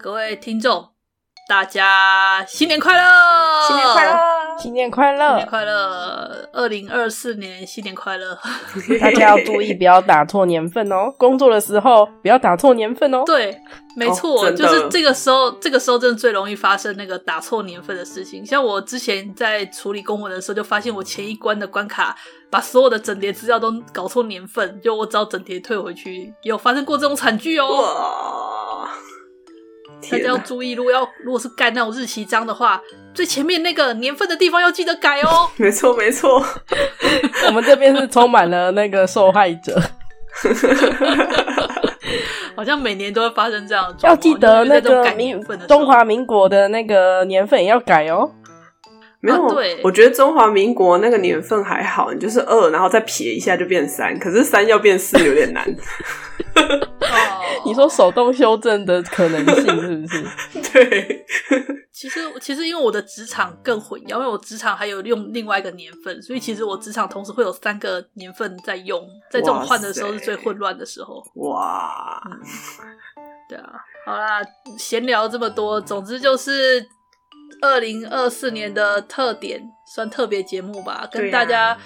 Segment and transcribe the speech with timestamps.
[0.00, 0.90] 各位听众，
[1.48, 3.02] 大家新年快乐！
[3.66, 4.18] 新年快乐！
[4.56, 5.28] 新年快乐！
[5.28, 6.48] 新年快乐！
[6.52, 8.38] 二零二四年新年快乐！
[9.00, 11.12] 大家要注意，不要打错年份哦。
[11.18, 13.24] 工作的时候不要打错年份哦。
[13.26, 13.60] 对，
[13.96, 18.46] 没错，哦、就是这个时候，这个时候真的最容易发生那个打错年份的事情。
[18.46, 22.16] 像我之前在处理公文的时候，就发现我前一关的关卡
[22.48, 26.32] 把所有的整叠资料都搞错年份，就我只好整叠退回去。
[26.42, 28.66] 有发生过这种惨剧哦。
[30.10, 32.80] 大家要注意，如果要如果是盖那种日期章的话，
[33.12, 35.50] 最前面那个年份的地方要记得改哦。
[35.58, 36.42] 没错，没错，
[37.48, 39.80] 我们这边是充满了那个受害者，
[42.54, 44.08] 好像每年都会发生这样的。
[44.08, 48.30] 要记得那个民中华民国的那个年份也要改哦。
[49.20, 54.16] 没有，啊、对我觉得中华民国那个年份还好，你就是二，然后再撇一下就变三。
[54.18, 55.64] 可是三要变四有点难。
[56.54, 60.70] 哦、 你说手动修正的可能性是不是？
[60.72, 61.26] 对。
[61.92, 71.20] 其实，其实因为我的职场更混淆，因为我职场还有用另外一个年份，所以其实我职场同时会有三个年份在用，在这种换的时候是最混乱的时候。
[71.34, 72.38] 哇、嗯。
[73.48, 73.72] 对啊，
[74.06, 74.40] 好啦，
[74.78, 76.86] 闲聊这么多，总之就是。
[77.60, 81.76] 二零二四年的特点算特别节目吧，跟大家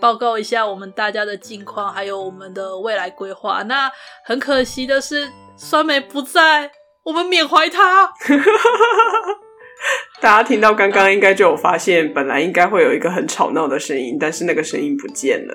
[0.00, 3.62] 报告一下我们大家的近况，还有我们的未来规划。
[3.64, 3.90] 那
[4.24, 6.70] 很可惜的是，酸梅不在，
[7.04, 8.12] 我们缅怀他。
[10.20, 15.54] 大家听到刚刚应该就有发现，本来应该会有一个很吵闹的声音，但是那个声音不见了。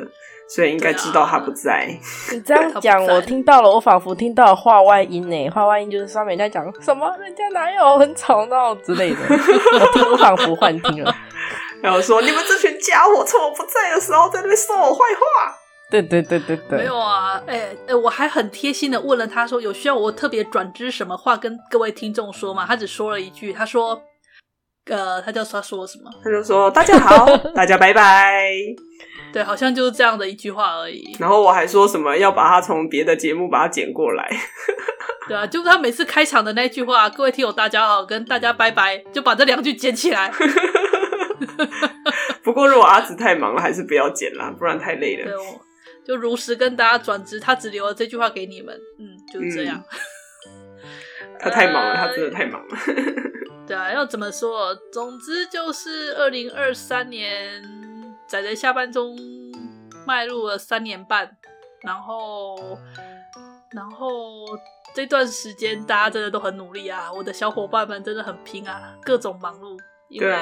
[0.50, 1.74] 所以应该知道他不在。
[1.74, 1.92] 啊、
[2.32, 9.18] 你这样讲，我听到了，我仿佛听到了话外音呢，话外音就是上面在讲什么，人家哪有很吵闹之类的。
[9.28, 11.14] 我听，我仿佛幻听了。
[11.82, 15.54] 然后说你们这群家伙趁我不在的时候在那边说我坏话。
[15.90, 16.80] 对对对对对。
[16.80, 22.64] 没有啊，哎、欸、哎，我还很贴心的问了他说，有需要我特别转知什么话跟各位听众说吗？
[22.66, 24.02] 他只说了一句，他说，
[24.88, 26.10] 呃，他叫他说什么？
[26.24, 28.52] 他就说大家好， 大家拜拜。
[29.34, 31.16] 对，好像就是这样的一句话而已。
[31.20, 34.30] 然后我还说什么要把它从别的节目把它剪过来。
[35.28, 40.32] 对啊，就是他每次开场的那句话：“各位听友大家好，跟大家拜拜”，就把这两句剪起来。
[42.42, 45.26] 不过如果阿紫太忙了，还是不要剪啦，不然太累了。
[45.26, 45.62] 对，我
[46.06, 48.74] 就如实跟大家转职，他只留了这句话给你们。
[48.98, 49.78] 嗯，就是这样。
[49.78, 49.84] 嗯、
[51.40, 52.78] 他太忙了，他真的太忙了。
[53.68, 54.74] 对啊，要怎么说？
[54.92, 57.64] 总之就是二零二三年。
[58.28, 59.18] 仔仔下班中
[60.06, 61.38] 迈入了三年半，
[61.80, 62.78] 然后，
[63.72, 64.46] 然后
[64.94, 67.10] 这段时间大家真的都很努力啊！
[67.10, 70.36] 我的小伙伴们真的很拼啊，各种忙碌，因为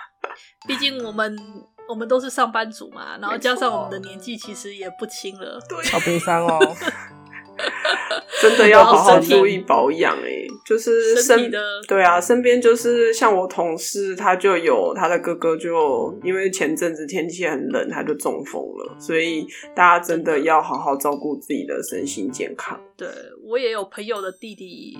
[0.66, 1.38] 毕竟我们
[1.86, 6.58] 我们都是上班族嘛，然后加上我们的年纪其实也不轻了，对，好悲伤哦。
[8.40, 22.80] 真的要好好注意保养哎，就是身，的对啊，身边就是像我同事，他就有他的哥哥，就因为前阵子天气很冷，他就中风了，所以大家真的要好好照顾自己的身心健康。
[22.96, 23.06] 对，
[23.44, 24.98] 我也有朋友的弟弟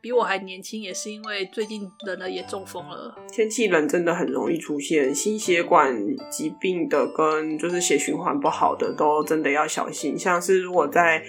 [0.00, 3.14] 比我还年轻，也是因为最近冷了也中风了。
[3.30, 5.96] 天气冷真的很容易出现心血管
[6.28, 10.18] 疾病的，跟就是血循环不好的，都真的要小心。
[10.18, 11.22] 像是如果在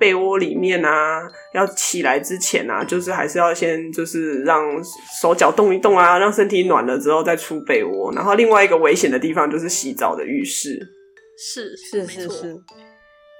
[0.00, 1.20] 被窝里面啊，
[1.52, 4.64] 要起来之前啊，就是还是要先就是让
[5.20, 8.10] 手脚动一动啊，让身体暖了之后再出被窝。
[8.14, 10.80] 然后另外一个危险的地方就是洗澡的浴室，
[11.38, 12.54] 是是是是，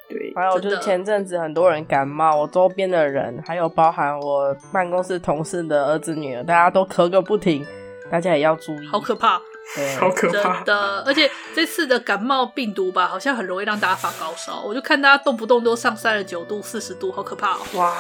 [0.09, 0.33] 对。
[0.37, 7.67] 还有就是前阵子很多人感冒，我周边的人还有包含我办公室同事的儿子女儿，大家都咳个不停，
[8.11, 9.41] 大家也要注意，好可怕。
[9.77, 10.57] 对，好可怕！
[10.57, 14.63] 真的，而且这次的感冒病毒吧，好像很容易让大家发高烧。
[14.63, 17.61] 我就看大家动不动都上三十九度、四十度，好可怕哦！
[17.75, 17.95] 哇，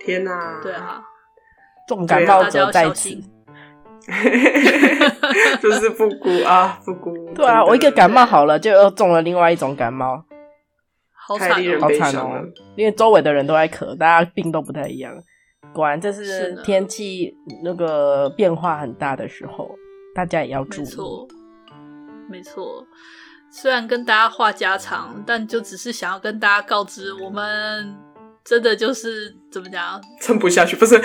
[0.00, 0.58] 天哪！
[0.62, 1.02] 对啊，
[1.86, 3.10] 重感冒者在此，
[5.60, 7.14] 就是复古啊，复古。
[7.34, 10.24] 对啊，我一个感冒好了，就又中了另外一种感冒，
[11.14, 12.40] 好惨，好惨哦！
[12.74, 15.12] 因为周围的人都在咳，大家病都不太一样。
[15.74, 19.70] 果然，这是天气那个变化很大的时候。
[20.14, 20.84] 大家也要注意。
[20.84, 21.28] 没错，
[22.28, 22.86] 没错。
[23.50, 27.94] 虽然跟大家话家常，但就只是想要跟大家告知，我们
[28.44, 30.74] 真的就是怎么讲，撑不下去。
[30.76, 30.98] 不是，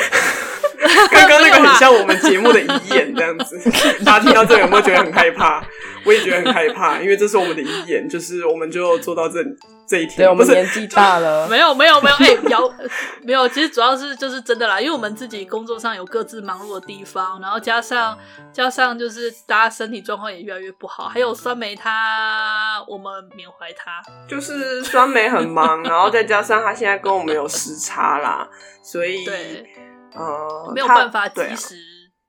[1.12, 3.60] 刚刚那个很像我们节目的遗言这样子。
[4.06, 5.64] 大家听到这个有没有觉得很害怕？
[6.06, 9.44] 我也觉得很害怕，因为这是我们的遗言，就是我们就做到这
[9.86, 10.20] 这一天。
[10.20, 12.74] 对，我们年纪大了，没有没有没有，哎、 欸，有
[13.24, 13.50] 没有？
[13.50, 18.18] 其实主要是就是真的啦，因为我们自己工作上有各自忙碌的地方，然后加上
[18.54, 28.48] 加上就是大家身体状况也越来越不好，还有酸梅他，我们缅怀他，就是酸梅很忙，然后再加上他现在跟我们有时差啦，
[28.82, 29.66] 所以对，
[30.14, 31.76] 呃，没有办法及时。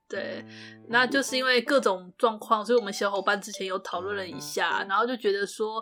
[0.07, 0.43] 对，
[0.87, 5.79] 那就是因为各种状况，所以我们小伙伴之前有讨论了一下，然后就觉得说，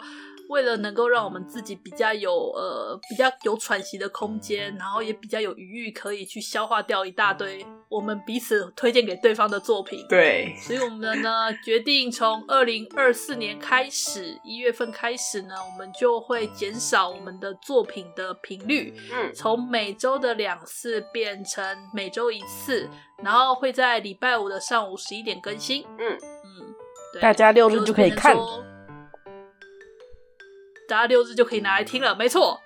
[0.50, 10.06] 为了能够让我们自己比较有呃比较有喘息的空间，然后也比较有余裕可以去消化掉一大堆我们彼此推荐给对方的作品。
[10.08, 22.90] 对，所以我们呢决定从二零二四年开始，一月份开始呢，我们就会减少我们的作品的频率，嗯，从每周的两次变成每周一次，
[23.24, 25.84] 然后会在礼拜五的上午十一点更新。
[25.98, 26.76] 嗯嗯，
[27.14, 28.36] 对，大家六日就可以看。
[30.88, 32.60] 大家六日就可以拿来听了，没错。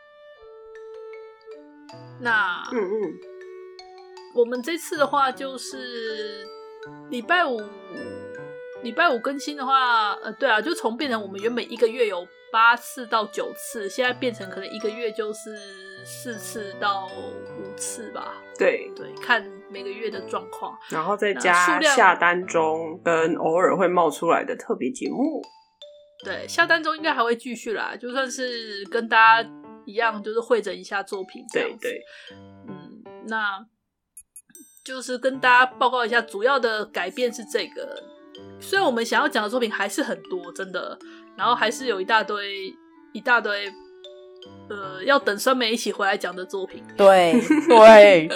[2.21, 3.13] 那嗯嗯，
[4.35, 6.47] 我们这次的话就是
[7.09, 7.59] 礼拜五，
[8.83, 15.57] 礼拜五更新的话，呃，对啊，就从变成我们原本一个月有八次到九次，现在变成可能一个月就是
[16.05, 18.35] 四次到五次吧。
[18.55, 25.41] 对对，看每个月的状况，然后再加下单中跟偶尔会冒出来的特别节目。
[26.23, 29.49] 对，下单中应该还会继续啦，就算是跟大家
[29.85, 31.77] 一样，就是会诊一下作品这样子。
[31.81, 32.01] 对对，
[32.67, 33.65] 嗯，那
[34.85, 38.03] 就是跟大家报告一下，主要的改变是这个。
[38.59, 40.97] 虽然我们想要讲的作品还是很多，真的，
[41.35, 42.71] 然后还是有一大堆
[43.13, 43.67] 一大堆，
[44.69, 46.83] 呃，要等酸梅一起回来讲的作品。
[46.95, 47.33] 对
[47.67, 48.29] 对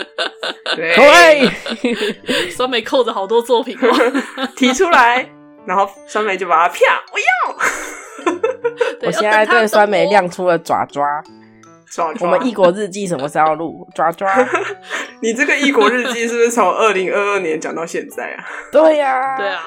[0.76, 5.32] 对，对酸梅扣着好多作品哦， 提出来。
[5.68, 6.78] 然后酸梅就把它啪，
[7.12, 7.26] 我要！
[9.06, 11.02] 我现在对酸梅亮出了爪爪。
[11.92, 12.26] 爪爪。
[12.26, 13.88] 我们异国日记什么时候录？
[13.94, 14.28] 爪爪。
[15.22, 18.44] 你这个异国日记是不是从二零二二年讲到现在啊？
[18.72, 19.62] 对呀、啊，对啊，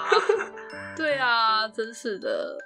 [0.97, 2.57] 对啊，真是的。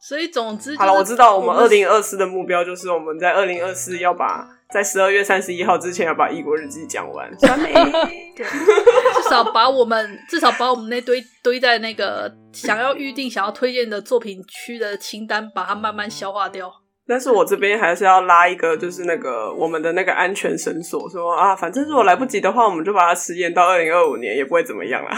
[0.00, 7.30] 所以总之，好了，我知道我们二零二四的目标就是我们在二零二四要把在十二月三十一号之前要把异国日记讲完。
[7.42, 7.72] 完美，
[8.34, 16.72] 对，至少把我们至少把我们那堆堆在那个想要预定、想要推荐的作品区的清单，把它慢慢消化掉。
[17.06, 25.16] 但是我这边还是要拉一个，就是那个我们的那个安全绳索，说啊，反正如果来不及的话，我们就把它迟延到二零二五年，也不会怎么样啦。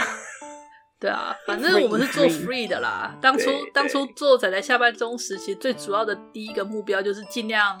[0.99, 3.15] 对啊，反正我们是做 free 的啦。
[3.21, 7.77] 当初当初做仔仔下班中时，其实最主要的第一个目标就是尽量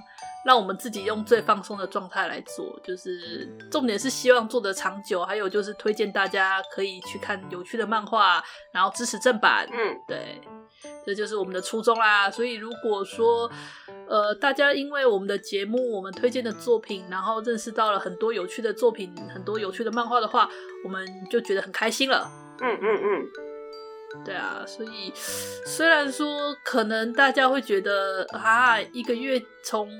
[0.47, 8.41] 让我们自己用最放松的状态来做，就是重点是希望做得长久，还有就是推荐大家可以去看有趣的漫画，
[8.71, 9.67] 然后支持正版。
[9.69, 9.77] 嗯，
[10.07, 10.39] 对，
[11.05, 12.31] 这就是我们的初衷啦。
[12.31, 13.51] 所以如果说
[14.07, 20.49] 呃大家因为我们的节目，我们推荐的作品，然后认识到了很多有趣的作品，很多有趣的漫画的话，
[20.85, 22.31] 我们就觉得很开心了。
[22.61, 29.91] 嗯嗯嗯，对啊，所以虽然说可能大家会觉得啊，一个月从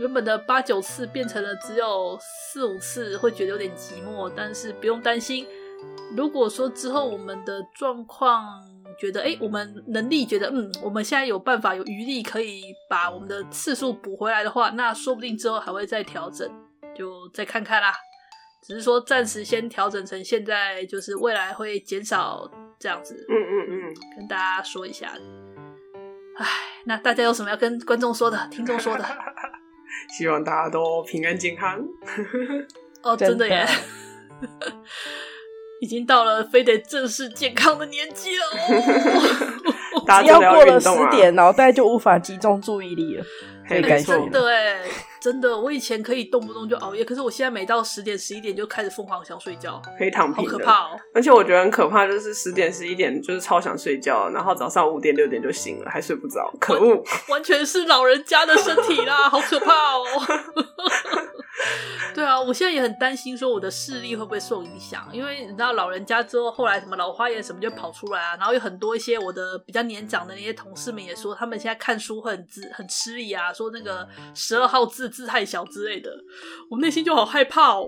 [0.00, 5.46] 原本的八九次变成了只有四五次，会觉得有点寂寞，但是不用担心。
[6.16, 8.42] 如果说之后我们的状况
[8.98, 16.50] 觉得，哎，我们能力觉得，嗯，我们现在有办法有余力可以把我们的次数补回来的话，那说不定之后还会再调整，
[16.96, 17.92] 就再看看啦。
[18.62, 23.14] 只是说暂时先调整成现在，就是未来会减少这样子。
[23.28, 25.12] 嗯嗯嗯，跟大家说一下。
[26.38, 26.46] 唉，
[26.84, 29.04] 那大家有什么要跟观众说的、听众说的？
[30.16, 31.78] 希望大家都平安健康。
[33.02, 33.66] 哦，真的耶！
[35.80, 40.04] 已经到了非得正视健康的年纪了哦。
[40.06, 43.24] 大家要过了十点，脑袋就无法集中注意力了。
[43.66, 44.80] 可以真的哎。
[45.20, 51.00] 真的，我以前可以动不动就熬夜，可是我现在每到十点、十一点就开始疯狂想睡觉，可以躺平，好可怕哦！
[51.14, 57.04] 而且我觉得很可怕，就是十点、十一点就是超想睡觉，然后早上五点、六点就醒了，还睡不着，可恶！
[57.28, 60.04] 完全是老人家的身体啦， 好可怕哦！
[62.14, 65.06] 对啊，我现在也很担心，说我的视力会不会受影响？
[65.12, 76.10] 因为你知道，老人家之后后来什么老花眼什么就跑出来啊，然后有很多一些我的比较年长的那些同事们也说，他们现在看书会很字很吃力啊，说那个十二号字字太小之类的，
[76.70, 77.86] 我内心就好害怕哦。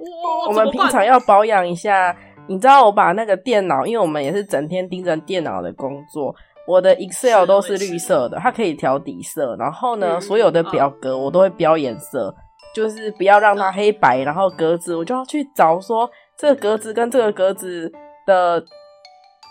[0.49, 2.15] 我们平常要保养一下，
[2.49, 6.35] 你知道，我把那个电脑，因为我们也是整天盯着电脑的工作，
[6.67, 12.35] 我的 Excel 都是绿色的，它可以调底色，然后呢，嗯、所有的表格我都会标颜色。
[12.75, 17.93] 就是不要让它黑白，然后格子我就要去找说这个格子跟这个格子
[18.27, 18.65] 的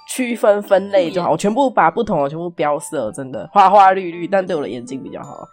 [0.10, 5.48] 区分分类就好，我全部把不同的全部标色，真的花花绿绿，但对我的眼睛比较好。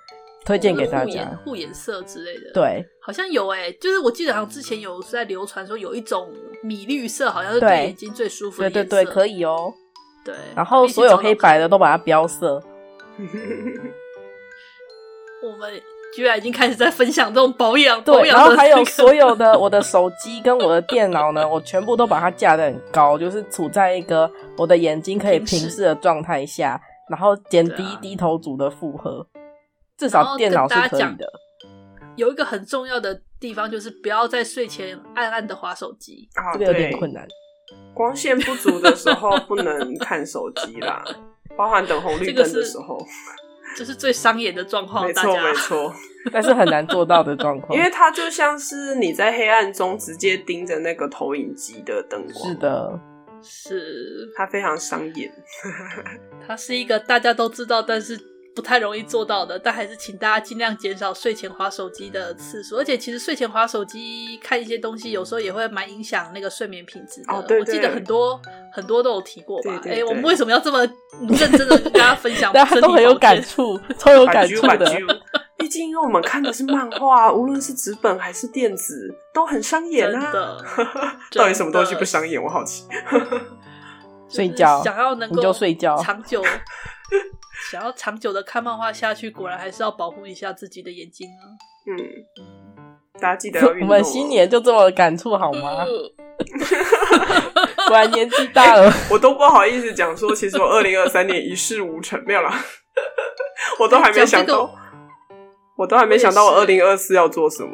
[0.48, 1.30] 推荐给大家。
[1.44, 8.70] 护眼色之类的，对，好像有哎、欸，就是我记得好像之前有在流传说有一种米绿色，好像是对眼睛最舒服的。
[8.70, 9.70] 对对对，可以哦。
[10.24, 12.62] 对，然后所有黑白的都把它标色。
[15.42, 15.70] 我们
[16.16, 29.26] 居然已经开始在分享这种保养，对，然后还有所有的 我的手机跟我的电脑呢，我全部都把它架得很高，就是处在一个我的眼睛可以平视的状态下，然后减低低头族的负荷。
[29.98, 31.26] 至少电脑是可以的。
[32.16, 37.26] 有一个很重要的地方就是不要在睡前暗暗的划手机，啊，这个有点困难。
[37.94, 41.04] 光线不足的时候不能看手机啦，
[41.56, 42.98] 包含等红绿灯的时候，
[43.76, 45.04] 这、就是最伤眼的状况。
[45.04, 45.94] 没错，没错，
[46.32, 52.48] 但是很难做到的状况， 因为它就像是你在黑暗中直接盯着那个投影机的灯光。
[52.48, 53.00] 是的，
[53.42, 55.32] 是它非常伤眼。
[56.46, 58.18] 它是一个大家都知道，但是。
[58.58, 62.74] 不太容易做到的，但还是请大家尽量减少睡前划手机的次数。
[62.74, 67.32] 而且，其实睡前划手机看一些东西，有时候也会蛮影响那个睡眠品质的。
[67.32, 67.60] 哦，对对。
[67.60, 68.40] 我记得很多
[68.72, 69.80] 很多都有提过吧？
[69.84, 70.80] 哎、欸，我们为什么要这么
[71.28, 72.50] 认真的跟大家分享？
[72.52, 74.84] 大家都很有感触，超有感触的。
[75.56, 80.32] 毕竟，因为我们看的是漫画，无论是纸本还是电子，都很伤眼啊。
[80.32, 80.64] 的，
[81.36, 82.42] 到底什么东西不伤眼？
[82.42, 82.84] 我好奇。
[84.28, 86.42] 睡觉，想要能够睡觉，长久。
[87.70, 91.44] 想要长久的看漫画下去，果然还是要保护一下自己的眼睛啊。
[91.86, 91.96] 嗯，
[93.20, 93.88] 大家记得要运动。
[93.88, 95.84] 我们新年就这么感触好吗？
[97.88, 102.64] 果然年纪大了，我都不好意思讲说，其实我二零二三年一事无成，没有啦，
[103.80, 104.70] 我都还没想到。
[105.78, 107.70] 我都还没想到我二零二四要做什么。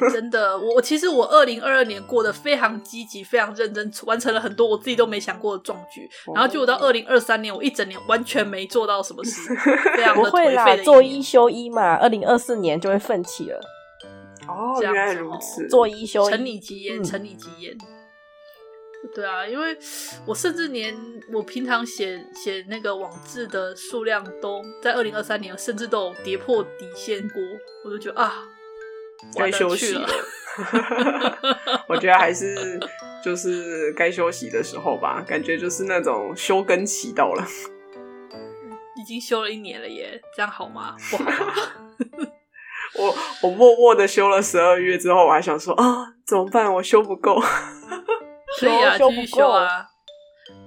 [0.00, 6.08] 欸、真的，我其实我二零二二年过得非常积极，非常认真，完成了很多我自己都没想过的壮举。
[6.34, 9.54] 然后就我到二零二三年，我一整年完全没做到什么事，
[9.94, 10.30] 非常的颓废的。
[10.30, 13.60] 不会啦，做一休一嘛，二零二四年就会奋起了。
[14.48, 17.76] 哦，原来如此，做一休一，承你吉言，承你吉言。
[19.12, 19.76] 对啊，因为
[20.26, 20.96] 我甚至连
[21.32, 27.42] 我平常写写那个网志的数量都在二零二三年，甚至都有跌破底线过，
[27.84, 28.48] 我就觉得啊，
[29.36, 30.08] 该休息了。
[31.88, 32.78] 我觉得还是
[33.24, 37.44] 就是该休息的时候吧，感觉就是那种休更期到了。
[38.96, 40.96] 已经休了一年了耶，这样好吗？
[41.10, 41.54] 不好吗？
[42.96, 46.72] 我我默默的休了十二月之后，我还想说啊，怎么办？
[46.74, 47.42] 我休不够。
[48.64, 49.86] 可以啊，继续修啊，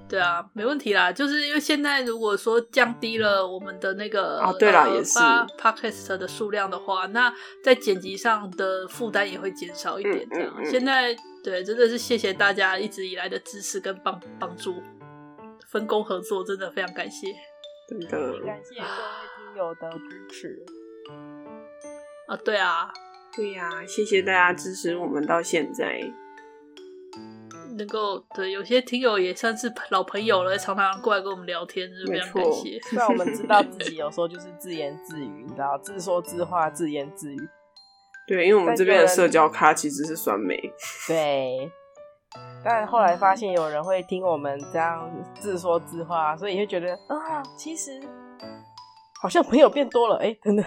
[0.08, 1.12] 对啊，没问题啦。
[1.12, 5.20] 就是因为现在如果说降低了我们的那个啊，对啦，呃、也是
[5.60, 10.28] Podcast 的数量的话，那在剪辑上的负担也会减少一点。
[10.30, 14.76] 这样，嗯嗯嗯、现在对，真的是谢谢大家一直以来的支持跟帮帮助，
[15.72, 17.28] 分工合作，真的非常感谢。
[17.90, 18.08] 真的，
[18.46, 18.90] 感谢各位
[19.36, 20.66] 听友的支持。
[22.28, 22.92] 啊，对啊，
[23.36, 26.02] 对呀、啊，谢谢大家支持我们到现在。
[27.78, 32.80] 能够对有些听友也算是老朋友了，常常过来跟我们聊天，就非常感谢。
[32.90, 37.50] 虽然我们知道自己 有时候就是自言自语，你知道，自说自话，自言自语。
[38.28, 40.58] 对，因为我们这边的社交咖其实是酸梅。
[41.08, 41.72] 对。
[42.64, 47.92] 但后来发现有人会听我们这样自说自话，所以也会觉得啊，其实
[49.22, 50.18] 好像朋友变多了。
[50.18, 50.66] 哎，等等，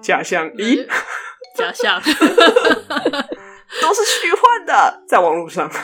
[0.00, 0.48] 假象？
[0.52, 0.86] 咦，
[1.56, 2.00] 假象。
[3.82, 5.70] 都是虚幻的，在网络上。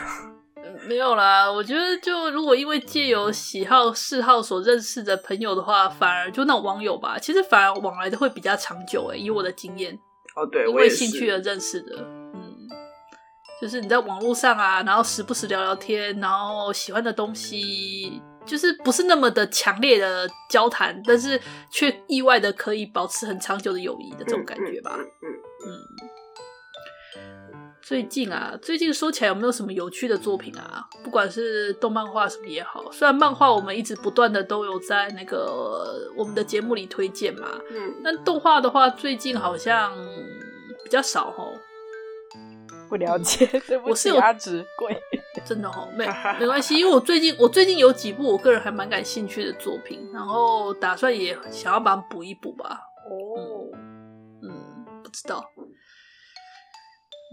[0.86, 9.98] 没有啦，我觉得就如果因为借由喜好嗜好所认识的朋友的话，反而就那种网友吧，其实反而往来的会比较长久诶，以我的经验。
[10.36, 11.96] 哦，对，因为兴趣而认识的，
[12.34, 12.68] 嗯，
[13.62, 25.70] 就是你在网络上啊，然后时不时聊聊天，然后喜欢的东西就是不是那么的强烈的交谈，但是却意外的可以保持很长久的友谊的这种感觉吧，嗯嗯。
[25.70, 26.13] 嗯嗯
[27.86, 30.88] 最近啊，最近说起来有没有什么有趣的作品啊？
[31.04, 39.92] 不管是动漫画什么也好，虽然漫画我们一直不断的都有在那个我们的节目里推荐嘛，嗯，但动画的话最近好像
[40.82, 41.52] 比较少哦。
[42.88, 44.96] 不了解， 对不起，我是有阿直贵，
[45.44, 46.06] 真的哦，没
[46.40, 52.80] 没关系，因为我最近我最近有几部我个人还蛮感兴趣的作品，然后打算也想要把它补一补吧。
[53.10, 53.68] 哦，
[54.42, 55.44] 嗯，嗯，不知道。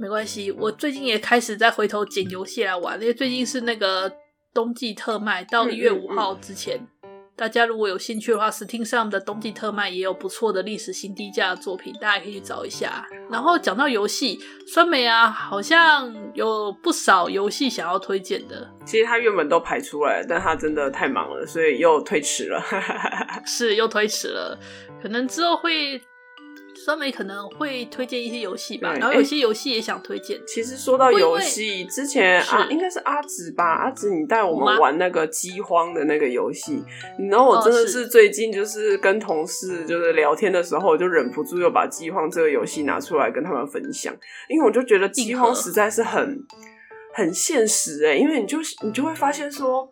[0.01, 4.11] 没关系，我最近也开始在回头捡游戏来玩，因为最近是那个
[4.51, 13.05] 冬季特卖，到一月五号之前，嗯嗯嗯，大家如果有兴趣的话，Steam 上的冬季特卖也有不错的历史新低价的作品，大家可以去找一下。
[13.29, 18.67] 然后讲到游戏，酸梅啊，好像有不少游戏想要推荐的。
[18.83, 22.59] 其实他原本都排出来，但他真的太忙了，所以又推迟了。
[23.45, 24.57] 是又推迟了。
[24.99, 26.01] 可能之后会。
[26.83, 30.41] 酸梅可能会推荐一些游戏吧，然后有些游戏也想推荐。
[30.47, 36.83] 其实说到游戏，之前啊，是应该是阿紫吧，阿紫你带我们玩那个饥荒的那个游戏，
[37.29, 44.11] 然后我真的是最近就是跟同事就是聊天的时候，我就忍不住又把饥荒这个游戏拿出来跟他们分享，
[44.49, 46.43] 因为我就觉得饥荒实在是很
[47.13, 49.87] 很现实哎、欸，因为你就你就会发现说。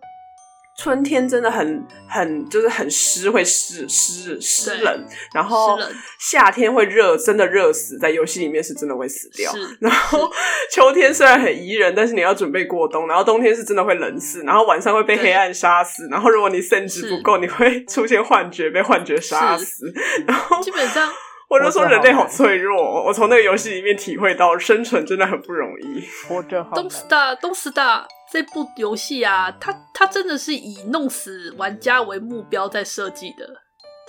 [0.82, 5.78] 春天真的很很就是很湿，会湿湿湿冷，然后
[6.18, 9.52] 夏天会热，真的热死，在游戏里面是真的会死掉。
[9.82, 10.32] 然后
[10.72, 13.10] 秋天虽然很宜人，但是你要准备过冬。
[13.10, 16.08] 然后冬天是真的会冷死，然后晚上会被黑暗杀死。
[16.10, 19.94] 然后如果你肾值不够，你会出现幻觉，被幻觉杀死。
[20.26, 21.12] 然后基本上，
[21.50, 23.04] 我就说人类好脆弱。
[23.04, 26.08] 我从那个游戏里面体会到，生存真的很不容易。
[26.26, 26.72] 活着好。
[26.72, 28.08] Don't stop, don't stop。
[28.32, 33.50] 这部游戏啊，它它真的是以弄死玩家为目标在设计的，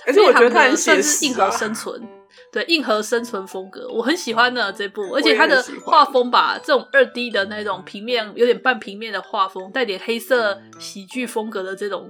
[0.05, 2.07] 而且我觉得它很算是硬核生存，
[2.51, 12.09] 对硬核生存风格，我很喜欢的这部，而且它的画风吧，这种二 D 的那种平面，有点半平面的画风，带点黑色喜剧风格的这种，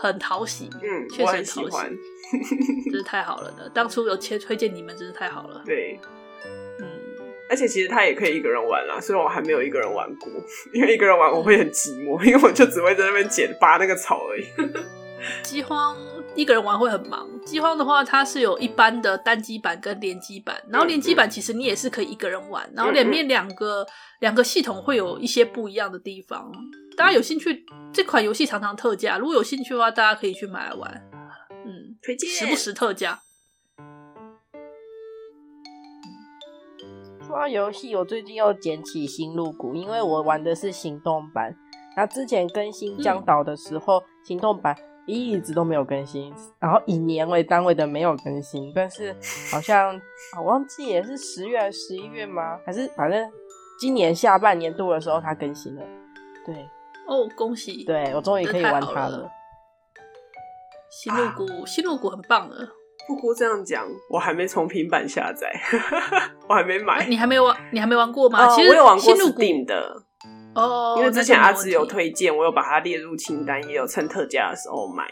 [0.00, 1.86] 很讨喜，嗯，确实很讨喜，
[2.90, 3.68] 真是太好了呢。
[3.72, 5.98] 当初有切推荐你们，真是太好了， 对。
[7.48, 10.28] 而且其实他也可以一个人玩啦，虽然我还没有一个人玩过，
[10.72, 14.44] 因为一个人玩我会很寂寞，因为我就只会在那边捡拔那个草而已。
[15.42, 15.96] 饥荒
[16.34, 17.28] 一个人玩会很忙。
[17.44, 23.86] 饥荒的话，它是有一般的单机版跟联机版，然后联机版其实你也是可以一个人玩，然后两面两个
[24.20, 26.52] 两个系统会有一些不一样的地方。
[26.96, 31.08] 大家有兴趣，这款游戏常常特价，如果有兴趣的话，大家可以去买来玩。
[31.64, 33.20] 嗯，推荐，时不时特价。
[37.26, 41.52] 说到游戏，我最近又捡起《新露谷》，因为我玩的是行动版。
[41.96, 48.70] 那之前更新江岛的时候，嗯、行动版一直都没有更新，然后以年为单位的没有更新。
[48.72, 49.12] 但是
[49.50, 50.00] 好像
[50.38, 52.60] 我忘记也是十月还是十一月吗？
[52.64, 53.28] 还是反正
[53.80, 55.82] 今年下半年度的时候它更新了。
[56.44, 56.54] 对，
[57.08, 57.82] 哦，恭喜！
[57.82, 59.18] 对，我终于可以玩它了。
[59.18, 59.30] 了
[60.92, 62.68] 星露谷，啊、星露谷很棒的。
[63.06, 65.48] 不过这样讲，我还没从平板下载，
[66.48, 67.00] 我还没买。
[67.00, 67.56] 啊、你还没玩？
[67.72, 68.46] 你还没玩过吗？
[68.46, 70.02] 呃、其实我有玩过 Steam 的
[70.54, 75.04] 哦，因为之前阿紫有推荐，我有把它列入清单，也有趁特价的时候买。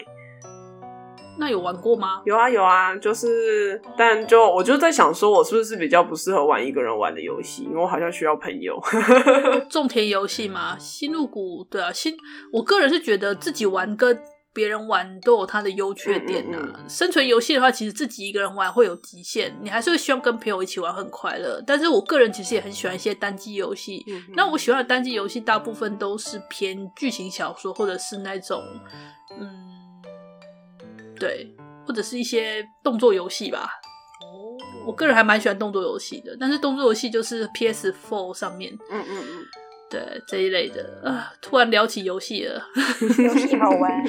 [1.37, 2.21] 那有玩过吗？
[2.25, 7.63] 有啊有啊，就是，但就我就在想，说我是不是比较不适合玩一个人玩的游戏？
[7.63, 8.79] 因为我好像需要朋友。
[9.69, 12.15] 种田游戏嘛，新入谷，对啊，新，
[12.53, 14.17] 我个人是觉得自己玩跟。
[14.55, 16.57] 别人玩都有它的优缺点啊。
[16.63, 21.61] 嗯嗯嗯，生存游戏的话，其实自己一个人玩会有极限，你还是会希望跟朋友一起玩很快乐。
[21.67, 24.03] 但是我个人其实也很喜欢一些单机游戏。
[24.07, 28.63] 嗯嗯，那我喜欢的单机游戏大部分都是偏剧情小说，或者是那种，
[29.37, 29.51] 嗯，
[31.19, 31.53] 对，
[31.85, 33.69] 或者是一些动作游戏吧。
[34.21, 34.55] 哦，
[34.87, 38.73] 我个人还蛮喜欢动作游戏的，但是动作游戏就是 PS4 上面。
[38.89, 39.45] 嗯嗯嗯，
[39.89, 42.61] 对这一类的啊，突然聊起游戏了，
[43.19, 44.03] 游戏好玩。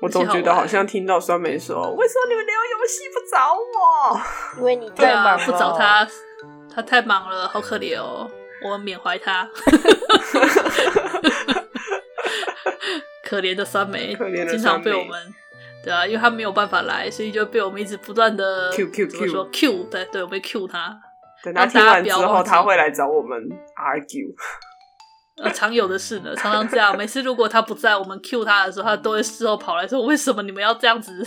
[0.00, 4.20] 我总觉得好像听到酸梅说：“为什么你们聊游戏不找我？”
[4.58, 6.06] 因为你太忙了，不找他，
[6.74, 8.30] 他太忙了，好可怜哦。
[8.62, 9.48] 我们缅怀他，
[13.22, 14.14] 可怜的酸梅，
[14.48, 15.34] 经常被我们
[15.84, 20.98] 对啊，因为他没有办法来，所以就被我们一直不断的 Q Q Q 说 Q，对对，我被 Q 他。
[21.42, 23.38] 等他听完之后，他会来找我们
[23.76, 24.34] argue。
[25.42, 26.96] 呃，常有的事呢，常常这样。
[26.96, 31.22] 每次如果他不在，我们 cue 他的时候，他都会事后跑来说：“为什么你们要这样子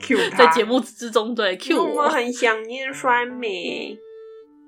[0.00, 2.02] cue 他？”在节目之中，对 cue 我。
[2.02, 3.96] 我很想念酸梅。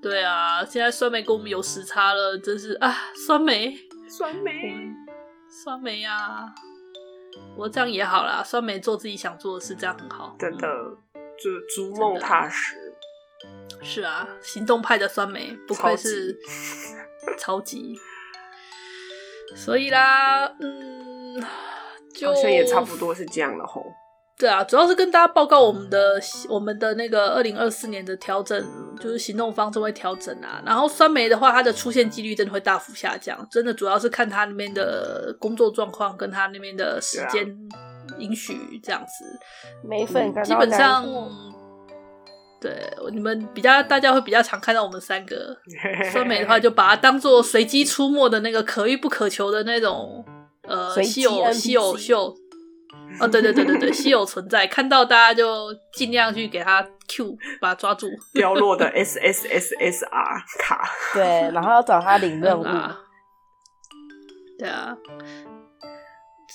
[0.00, 3.76] 对啊，现在酸梅跟我们有时差了，真是啊，酸梅，
[4.08, 4.74] 酸梅，
[5.48, 6.54] 酸梅呀、啊！
[7.56, 10.34] 我这样也好啦，酸梅做自己想做的事，这样很好。
[10.38, 10.68] 真的，
[11.38, 12.76] 就逐梦踏实。
[13.82, 16.38] 是啊，行动派的酸梅，不愧是
[17.36, 17.98] 超级。
[19.54, 21.42] 所以啦，嗯，
[22.14, 23.84] 就好像也差不多是这样了吼。
[24.38, 28.66] 对啊，主要是跟大家报告我们的我们的那个二零二四年的调整，
[28.98, 30.62] 就是行动方针会调整啊。
[30.64, 37.46] 然后酸梅的话，它的出现几率真的会大幅下降，真的主要是看他那边的工作状况跟他那边的时间
[38.18, 39.38] 允许这样子。
[39.86, 41.04] 梅粉，基本上。
[42.60, 45.56] 对，你们比较，大家会比较常看到我们三个。
[46.12, 50.24] 酸梅的话，就把它当做随机出没的那个可遇不可求的那种，
[50.62, 52.36] 呃，稀有稀有秀。
[53.18, 58.06] 哦，对对对对对， 稀有存在，看到大家就尽量去给他 Q，把他抓住。
[58.34, 60.88] 掉落的 S S S S R 卡。
[61.14, 62.62] 对，然后要找他领任务。
[64.58, 64.94] 对啊。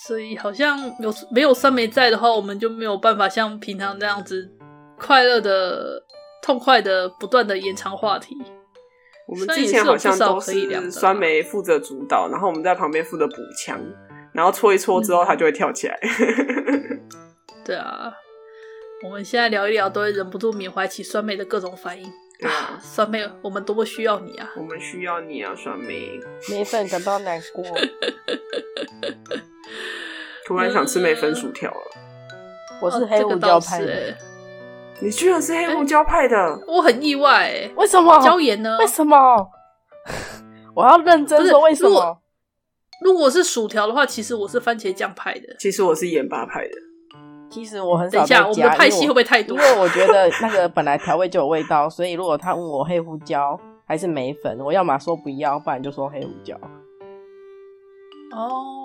[0.08, 4.52] 所以好像有没有酸梅在的话，我们就没有办法像平常这样子
[5.00, 6.04] 快乐的、
[6.42, 8.36] 痛快的、不断的延长话题。
[9.28, 13.80] 我们之前好像都是酸梅负责主导，然后我们在旁边负责补枪，
[14.32, 16.00] 然后搓一搓之后，它就会跳起来。
[16.02, 17.02] 嗯、
[17.66, 18.14] 对啊，
[19.04, 22.08] 我们现在聊一聊，都会忍不住缅怀起酸梅的各种反应。
[22.40, 24.52] 对啊，酸梅，我们多么需要你啊！
[24.58, 26.20] 我们需要你啊，酸梅。
[26.50, 27.64] 梅粉感到难过，
[30.46, 31.88] 突然想吃梅粉薯条了。
[32.82, 34.16] 我是黑胡椒派的。
[35.02, 37.72] 你居然是黑胡椒派的，欸、我很意外、欸。
[37.76, 38.18] 为什么？
[38.22, 38.78] 椒盐呢？
[38.80, 39.18] 为什么？
[40.74, 41.90] 我要认真说为什么？
[41.90, 42.22] 如果，
[43.02, 45.56] 如果是薯条的话，其实我是番茄酱派的。
[45.60, 46.72] 其实我是盐巴派的。
[47.50, 48.18] 其实我很少。
[48.20, 49.58] 等一下，我们的派系会不会太多？
[49.58, 56.56] 因为我觉得那个本来调味就有味道，所以如果他问我黑胡椒还是梅粉，我要么说不要，不然就说黑胡椒。
[58.32, 58.85] 哦。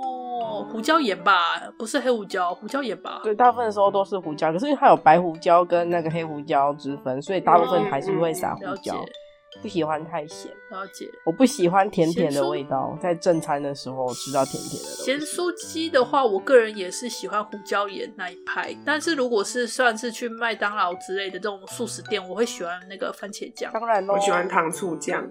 [0.71, 3.21] 胡椒盐吧，不是黑胡椒，胡椒盐吧。
[3.23, 8.95] 对，大部分的时候都是胡椒，可是因为它有白胡椒跟那个黑胡椒之分，所以大部分还是会撒胡椒。
[8.97, 10.51] 嗯嗯、不喜欢太咸。
[10.71, 11.11] 了解。
[11.27, 14.89] 我不喜欢甜甜的味道，在正餐的时候吃到甜甜的。
[14.89, 23.73] 咸酥鸡的话，我个人也是喜欢胡椒盐那一派，但是如果是算是去麦当劳之类的这种速食店，我会喜欢那个番茄酱。
[23.73, 25.29] 当然喽，我喜欢糖醋酱。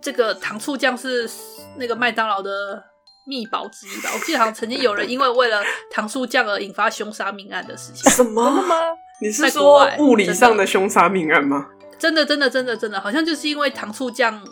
[0.00, 1.30] 这个糖醋酱是
[1.76, 2.89] 那个麦当劳的。
[3.26, 8.10] 秘宝之一吧，我记得好像曾经有人因为为了糖醋酱而引发凶杀命案的事情。
[8.10, 8.42] 什么？
[8.50, 8.74] 吗？
[9.22, 11.68] 你是说物理上的凶杀命案吗？
[11.98, 14.42] 真的，真的，真的，真的，好像就是因为糖醋酱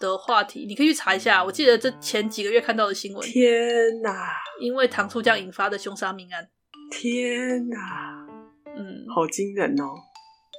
[0.00, 1.44] 的话题，你可以去查一下。
[1.44, 3.28] 我记得这前几个月看到的新闻。
[3.28, 4.32] 天哪！
[4.60, 6.48] 因为糖醋酱引发的凶杀命案。
[6.90, 7.78] 天哪！
[8.76, 9.84] 嗯，好惊人哦！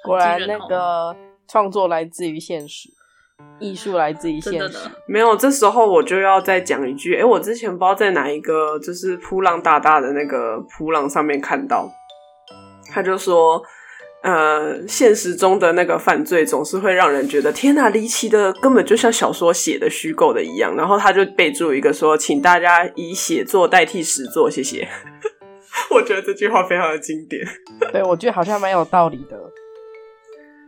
[0.05, 1.15] 果然，那个
[1.47, 2.89] 创作来自于现实。
[3.59, 5.35] 艺术来自于现实，没有。
[5.35, 11.89] 这时候我就要再讲一句，哎、欸，我之前不知道在哪一个就是扑浪大大的那个扑浪上面看到，
[12.91, 13.61] 他就说，
[14.21, 20.75] 呃，现实中的那个犯罪总是会让人觉得天哪，离奇的，根本就像小说写的虚构的一样。
[20.75, 24.87] 然后他就备注一个说，请大家以写作代替实作，谢谢。
[25.91, 27.43] 我觉得这句话非常的经典，
[27.91, 29.37] 对，我觉得好像蛮有道理的。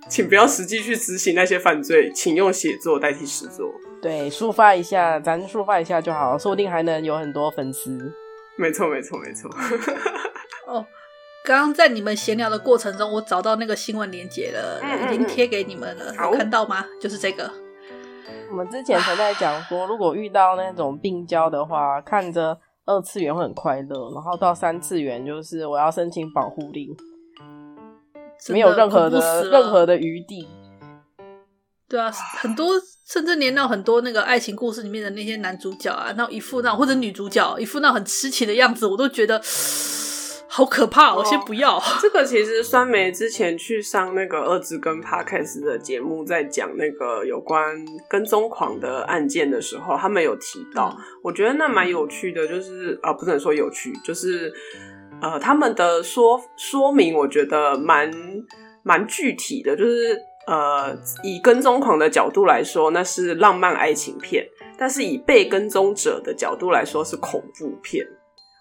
[0.10, 3.72] 请不要实际去执行那些犯罪，请用写作代替实作。
[4.02, 8.12] 对，抒发一下，咱抒发一下就好，说不定还能有很多粉丝。
[8.58, 9.50] 没错，没错，没错。
[10.66, 10.86] 哦，
[11.46, 16.84] 刚刚在你们闲聊的过程中，我找到那个新闻链接了，嗯嗯嗯，已经贴给你们了，有看到吗？
[17.00, 17.50] 就是这个。
[18.50, 26.90] 我们之前曾在讲说，如果遇到那种病娇的话，看着二次元会很快乐，然后到三次元就是我要申请保护令。
[28.48, 30.48] 没有任何的任何的余地。
[31.88, 32.74] 对啊，很多
[33.08, 39.42] 甚至连到很多那个爱情故事里面的那些男主角啊，那一副那或者女主角一副那很痴情的样子，我都觉得
[40.48, 41.16] 好可怕。
[41.16, 41.78] 我先不要。
[41.78, 47.76] 哦，这个其实酸梅之前去上那个二字跟 Podcast 的节目，在讲那个有关
[48.08, 54.54] 跟踪狂的案件的时候，他们有提到，嗯、我觉得那蛮有趣的，就是啊，不能说有趣，就是。
[55.22, 58.10] 呃，他们的说说明，我觉得蛮
[58.84, 64.44] 蛮具体的，就是呃，以跟踪狂的角度来说，那是浪漫爱情片；
[64.78, 68.06] 但是以被跟踪者的角度来说，是恐怖片。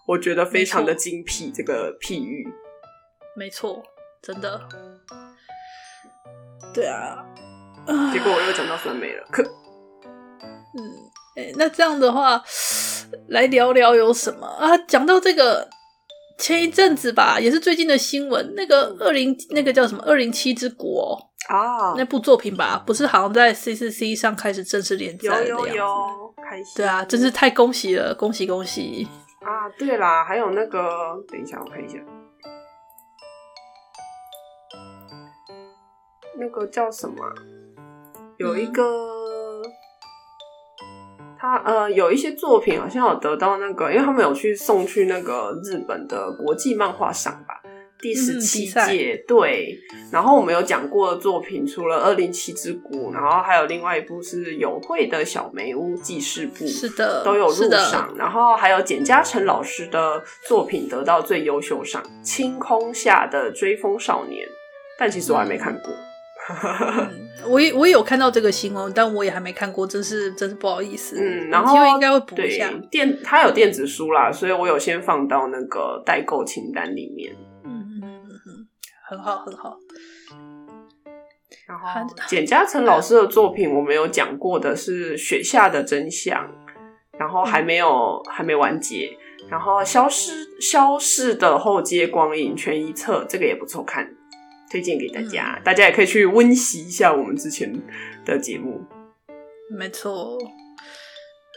[0.06, 2.46] 我觉得非常的精辟，这个譬喻。
[3.36, 3.82] 没错，
[4.20, 4.60] 真的。
[6.74, 7.24] 对啊。
[8.12, 10.80] 结果我又讲到酸梅了，可嗯，
[11.36, 12.42] 哎、欸，那这样的话，
[13.28, 14.76] 来聊聊有什么啊？
[14.88, 15.68] 讲到这个。
[16.38, 21.18] 前一阵子吧，也是最近的新闻，那个二零那个叫什么《二零七之国》
[21.53, 25.48] 啊，那部作品吧，不是好像在 C 四 C 上开始正式连载的？
[25.48, 26.74] 有有有，开心！
[26.77, 29.07] 对啊，真是太恭喜了，恭喜恭喜！
[29.40, 30.81] 啊，对啦，还有那个，
[31.29, 31.98] 等一下我看一下，
[36.38, 37.16] 那个叫什么？
[38.38, 38.85] 有一个。
[38.85, 39.38] 嗯
[41.38, 47.62] 他呃有一些作品好像有得到那个，因为他们有去送去那个日本的国际漫画赏吧，
[48.01, 49.79] 第十七届、嗯、对。
[50.11, 58.12] 然后我们有讲过的作品，除了《二零七之谷》，然后还有另外一部是友会的小梅屋记事簿，是的，都有入赏。
[58.16, 64.44] 然后还有简嘉诚老师的作品得到最优秀赏，《清空下的追风少年》，
[64.98, 65.92] 但其实我还没看过。
[65.92, 66.07] 嗯
[66.48, 71.16] 嗯、 我也我也有看到这个新闻，但我也还没看过，真是真是不好意思。
[71.20, 72.72] 嗯，然后应该会补一下。
[72.90, 77.37] 电它有电子书啦，所以我有先放到那个代购清单里面。
[77.64, 78.68] 嗯嗯嗯嗯，
[79.08, 79.76] 很好很好。
[81.66, 86.46] 然后简嘉诚老师的作品，我们有讲过的是《雪下的真相》，
[87.18, 89.11] 然后还没有、嗯、还没完结。
[89.50, 94.06] 然后消失消逝的后街光影全一册，这个也不错看，
[94.70, 95.54] 推荐给大家。
[95.59, 97.72] 嗯、大家也可以去温习一下我们之前
[98.24, 98.85] 的节目。
[99.70, 100.38] 没错，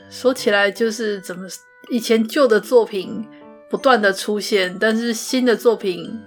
[0.10, 1.48] 说起来就是怎么
[1.90, 3.26] 以前旧的作品
[3.70, 6.20] 不断的出现，但是新的作品，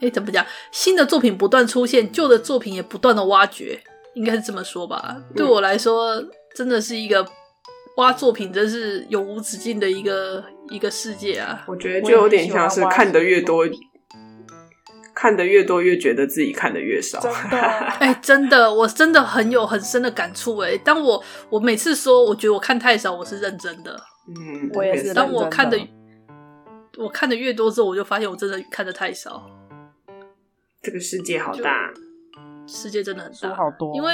[0.00, 0.44] 哎，怎么讲？
[0.72, 3.80] 新的作品不断出现，旧的作品也不断的挖掘，
[4.14, 5.16] 应该是这么说吧？
[5.18, 6.22] 嗯、对我来说，
[6.54, 7.26] 真的是一个。
[7.96, 11.64] 挖作品真是永无止境的一个一个世界啊！
[11.66, 13.66] 我觉得就有点像是看的越多，
[15.20, 17.18] 看的越多，越觉得自己看的越少。
[17.98, 20.58] 哎、欸，真的，我真的很有很深的感触。
[20.58, 24.00] 哎，当我我每次说我觉得我看太少，我是认真的。
[24.28, 25.12] 嗯，我也是。
[25.12, 25.76] 当我看的
[26.96, 29.44] 我看的越多之后，我就发现我真的看的太少。
[30.80, 31.92] 这个世界好大，
[32.68, 34.12] 世界真的很大，好多，因为。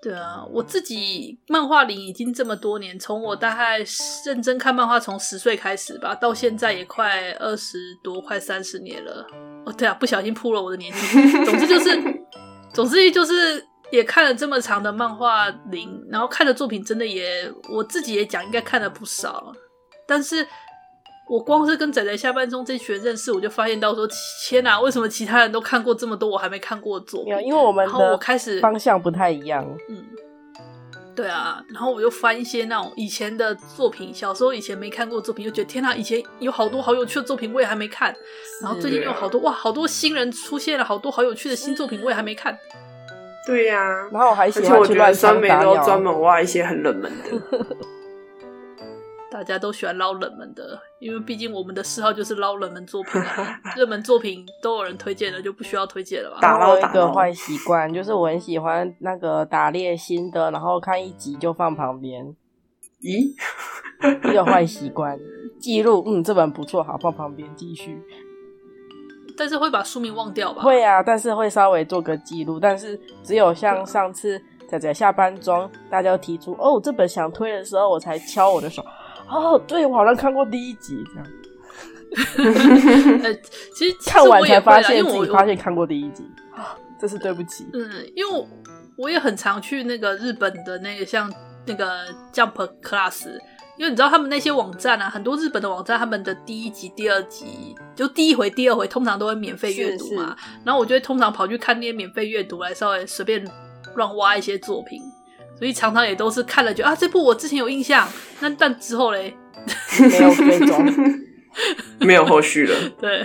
[0.00, 3.78] 对啊，我自己漫画龄已经这么多年，从我大概
[4.24, 9.26] 认真看漫画从十岁开始吧，到现在也快二十多，快三十年了。
[9.78, 11.44] 哦，对啊，不小心扑了我的年纪。
[11.44, 12.02] 总之就是，
[12.72, 19.52] 总之就是也看了这么长的漫画龄，然后看的作品真的也，我自己也讲应该看了不少，
[20.06, 20.46] 但是。
[21.30, 24.08] 我光是跟仔仔下半中这群人认识，我就发现到说，
[24.46, 27.34] 天哪，为什么其他人都看过这么多，我还没看过的作品？
[27.44, 29.62] 因为我们的我开始方向不太一样。
[29.90, 30.02] 嗯，
[31.18, 38.14] 对啊，然后我就翻一些那种以前的作品，小时候以前没看过的作品，就觉得天哪，以前有好多好有趣的作品，我也还没看。
[38.62, 42.56] 然后最近有好多哇，好多新人出现了，好多好有趣的新作品，我也还没看。
[43.44, 47.66] 对呀、啊，然后我还喜欢去乱而且我觉得酸梅都专门挖一些很冷门的。
[49.30, 53.60] 大家都喜欢捞冷门的，因为毕竟我们的嗜好就是捞冷门作品啊。
[53.76, 56.38] 热门作品都有人推荐了，就不需要推荐了吧？
[56.40, 62.24] 打捞一个坏习惯，就是我很喜欢那个打猎新的，然后看一集就放旁边。
[63.02, 63.34] 咦？
[64.30, 65.18] 一个坏习惯，
[65.60, 68.00] 记录，嗯，这本不错，好，放旁边继续。
[69.36, 70.62] 但是会把书名忘掉吧？
[70.62, 72.58] 会啊，但是会稍微做个记录。
[72.58, 78.82] 但是只有像上次仔仔下班中，大家提出哦，这本想推的时候，我才敲我的手。
[79.28, 81.26] 哦，对，我好像看过第一集这样。
[83.22, 83.34] 呃，
[83.74, 86.24] 其实，其实看完才发现自己发现看过第一集，
[86.98, 87.66] 这是对不起。
[87.74, 87.82] 嗯，
[88.16, 88.48] 因为我
[88.96, 91.30] 我也很常去那个日本的那个像
[91.66, 93.28] 那个 Jump Class，
[93.76, 100.34] 因为你知道他们那些网站啊，很多日本的网站，他们的第一集、第二集，就第一回、第二回，通常都会免费阅读嘛。
[100.64, 103.46] 然后我就会通常跑去看那些免费阅读，来稍微随便
[103.94, 105.02] 乱挖一些作品。
[105.58, 108.08] 所以常常也都是看了就啊，这部我之前有印象，
[108.40, 109.36] 那但之后嘞，
[109.98, 110.86] 没有追踪，
[112.00, 112.74] 没有后续了。
[113.00, 113.24] 对，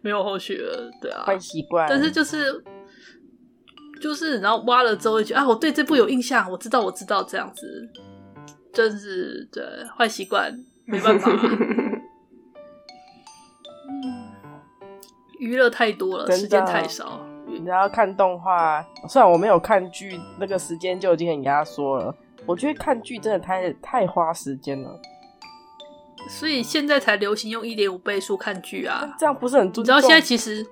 [0.00, 0.90] 没有后续了。
[1.00, 1.86] 对啊，坏习惯。
[1.88, 2.64] 但是就是
[4.00, 7.88] 就是，然后挖了之后就啊，我对这部有印象，我知道，我知道这样子，
[8.72, 9.62] 真是对
[9.96, 11.30] 坏习惯，没办法、
[15.38, 17.26] 娱乐太多了，时间太少。
[17.58, 22.14] 你要看动画，虽然我没有看剧，那个时间就已经很压缩了。
[22.46, 25.00] 我觉得看剧真的太太花时间了，
[26.28, 29.14] 所以现在才流行用一点五倍速看剧啊。
[29.18, 29.68] 这样不是很？
[29.68, 30.66] 你知道现在其实。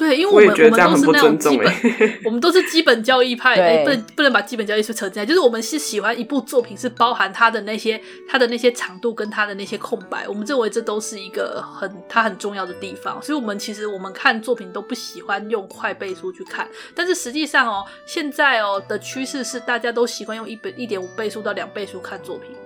[0.00, 1.70] 对，因为我们我，我们都是那种基本，
[2.24, 22.56] 我们都是基本教义派，哎，不能不能把基本教义说扯进来，就是我们是喜欢一部作品是包含它的那些它的那些长度跟它的那些空白，我们认为这都是一个很它很重要的地方，所以我们其实我们看作品都不喜欢用快倍速去看，但是实际上哦，现在哦的趋势是大家都习惯用一本一点五倍速到两倍速看作品。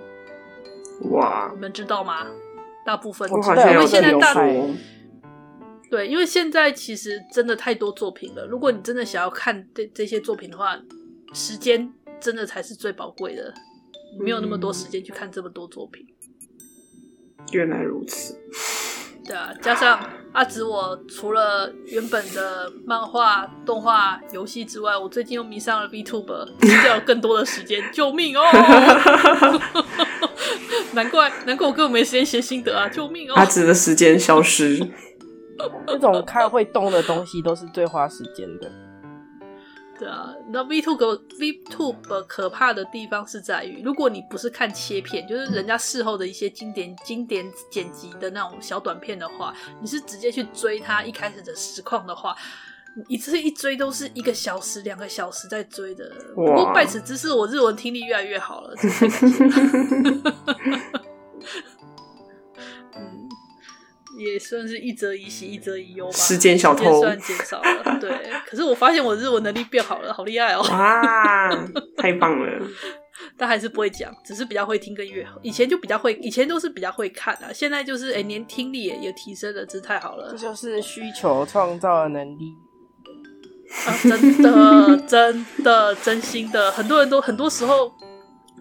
[1.11, 2.27] 哇，你们知道吗？
[2.85, 4.33] 大部分我好像因为现在大。
[5.95, 8.45] 对，因为现在其实真的太多作品了。
[8.45, 10.77] 如果你真的想要看这这些作品的话，
[11.33, 13.53] 时间真的才是最宝贵的。
[14.19, 16.05] 没有那么多时间去看这么多作品。
[17.53, 18.37] 原来如此。
[19.23, 19.97] 对啊，加上
[20.33, 27.81] 阿紫，我除了原本的漫画、动画、游戏之外，我最近又迷上了 VTuber，需要更多的时间。
[27.93, 28.43] 救命哦！
[30.91, 32.89] 难怪，难怪我根本没时间写心得啊！
[32.89, 33.35] 救命哦！
[33.35, 34.85] 阿紫的时间消失。
[35.87, 38.69] 那种看会动的东西都是最花时间的。
[39.97, 52.35] 对啊，那 VTuber VTuber 可怕的地方是在于，如果你不是看切片，就是人家事后的一些经典经典剪辑的那种小短片的话，你是直接去追他一开始的实况的话，
[53.07, 56.11] 一次一追都是一个小时、两个小时在追的。
[56.35, 58.75] 不过拜此之事，我日文听力越来越好了。
[64.17, 66.11] 也算是一则一喜，一则一忧吧。
[66.11, 68.09] 时间小偷也算减少了，对。
[68.47, 70.61] 可是我发现我日文能力变好了，好厉害哦！
[70.69, 71.49] 哇，
[71.97, 72.61] 太棒了！
[73.37, 75.25] 但还是不会讲，只是比较会听跟乐。
[75.41, 80.29] 以前就比较会，以前都是比较会看啊，现在就是哎，连听力也也提升了，这太好了。
[80.31, 82.53] 这就是需求创造的能力
[83.87, 83.95] 啊！
[84.03, 87.91] 真的，真的，真心的，很多人都很多时候。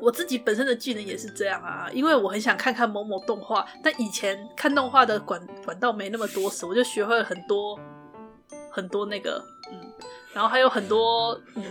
[0.00, 7.78] 我自己本身的技能也是这样啊，因为我很想看看某某动画，但以前看动画的管管道没那么多时，我就学会了很多
[8.70, 9.78] 很多那个，嗯，
[10.34, 11.64] 然后还有很多，嗯，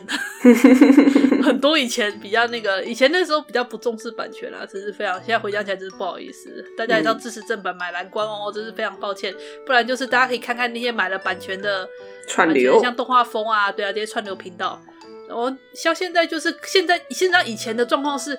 [1.44, 11.88] 很多以前比较那个，以前那时候比较不重视版权啦，真是非常，现在回想起来真是不好意思，大家也要支持正版买蓝光哦，真是非常抱歉，不然就是大家可以看看那些买了版权的
[12.28, 14.82] 串流，像动画风啊，对啊，这些串流频道。
[15.34, 18.38] 我像现在就是现在，现在以前的状况是，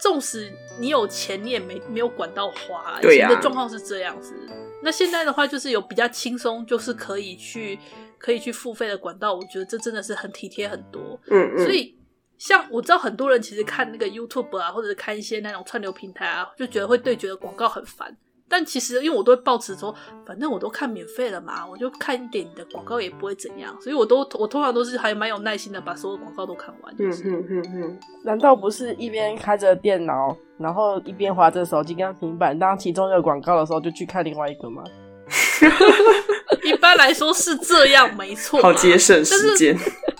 [0.00, 3.00] 纵使你有钱，你也没没有管道花。
[3.02, 4.34] 以前的状况是这样子。
[4.48, 4.52] 啊、
[4.82, 7.78] 那现在的话，就是有比较轻松，就是可以去
[8.18, 9.34] 可以去付费的管道。
[9.34, 11.18] 我觉得这真的是很体贴很多。
[11.30, 11.64] 嗯嗯。
[11.64, 11.96] 所以，
[12.36, 18.16] 像我知道很多人其实看那个 YouTube 啊，或者是看一些那种串流平台啊，就觉得会对觉得广告很烦。
[18.48, 19.94] 但其实，因为我都会抱持说，
[20.26, 26.96] 反正我都看免费了嘛，我就看一点你的广告也不会怎样，所以我都我通常都是还蛮有耐心的把所有广告都看完。
[26.96, 27.98] 就是、嗯嗯嗯嗯。
[28.22, 34.82] 难道不是一边开着电脑，然后一边划着手机跟平板，当其中一个广告的时候就去看另外一个吗？
[36.62, 38.60] 一般来说是这样，没错。
[38.60, 39.76] 好节省时间。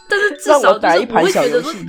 [0.08, 1.86] 但是至少就是我打一盘小游戏。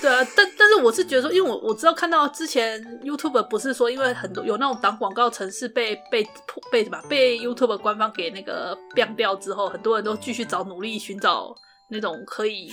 [0.00, 6.26] 对啊，但但是我是觉得说，因为我我知道看到之前 YouTube 不是说，因为很多有那种挡广告城市被被
[6.72, 11.54] 被什么被 YouTube 官方给那个 ban 掉之后，很多人都继续找努力寻找
[11.90, 12.70] 那种可以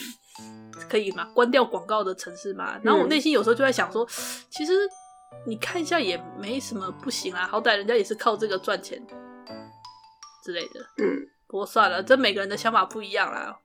[0.90, 2.80] 可以嘛关掉广告的城市嘛。
[2.82, 4.08] 然后我内心有时候就在想说，嗯、
[4.50, 4.74] 其实
[5.46, 9.06] 你看一下也没什么不行啊，好歹人家也是靠这个赚钱
[10.46, 10.80] 之类的。
[10.98, 13.58] 嗯，不过算了，这每个人的想法不一样啦。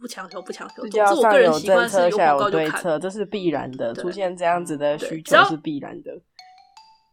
[0.00, 0.82] 不强求，不强求。
[0.82, 3.92] 总之，我个人习惯是有广告就看，这是必然的。
[3.94, 6.12] 出现这样子的需求是必然的。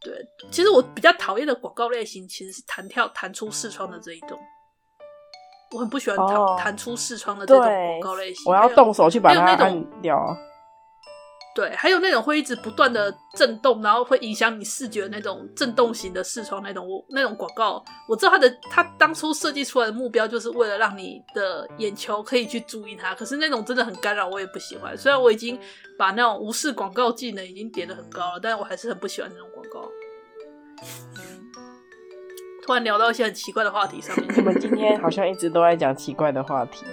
[0.01, 0.13] 对，
[0.51, 4.39] 其实我比较讨厌的广告类型其实是弹跳、弹出视窗的这一种。
[5.73, 8.43] 我很不喜欢弹弹出视窗的这种广告类型。
[8.45, 10.37] 我要动手去把它按掉。
[11.55, 24.97] 对，还有那种会一直不断的震动，然后会影响你视觉那种震动型的视窗那种，那种广告，我知道它的它当初设计出来的目标就是为了让你的眼球可以去注意它，可是那种真的很干扰，我也不喜欢。
[24.97, 25.57] 虽然我已经
[25.97, 29.89] 把那种无视广告技能已经点得很高了，但是我还是很不喜欢那种广告。
[32.65, 36.85] 突然聊到一些很奇怪的话题上面， 我们今天好像一直都在讲奇怪的话题。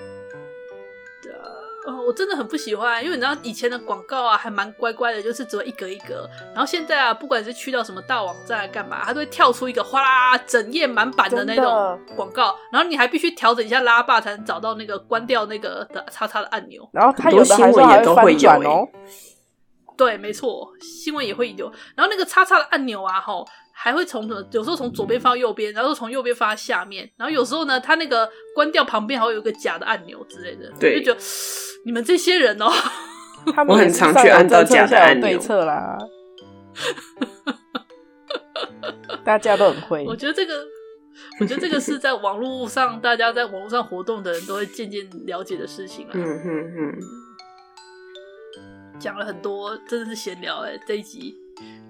[1.85, 6.29] 哦，我真的很不喜欢，因为你知道以前的广告啊，还蛮乖乖的，就是只会一格一格。
[6.53, 12.57] 然后现在啊，不管是去到什么大网站干嘛，它都会跳出一个哗啦，整页满版的那种广告。
[12.71, 16.89] 然后你还必须调整一下拉霸，才能找到那个关掉那个的叉叉的按钮。
[16.93, 17.83] 然后它有的还会
[18.15, 18.87] 翻转哦。
[19.97, 21.67] 对，没错，新闻也会有。
[21.97, 23.47] 然后那个叉叉的按钮啊，吼。
[23.75, 24.47] 还会从什么？
[24.53, 30.71] 有时候从左边放到右边，然后从右边放到下面，然后有时候呢，它那个关掉旁边还会有一个假的按钮之类的。
[30.79, 31.21] 对，就觉得
[31.85, 32.71] 你们这些人哦，
[33.67, 35.29] 我很常去按照假的按钮。
[35.29, 35.99] 对策啦，
[39.25, 40.05] 大家都很会。
[40.07, 40.65] 我觉得这个，
[41.41, 46.11] 我觉得这个是在网络上，大家在网络上活动的人都会渐渐了解的事情啊。
[46.15, 46.95] 嗯嗯嗯，
[49.01, 51.42] 讲了很多，真的是闲聊哎，这一集。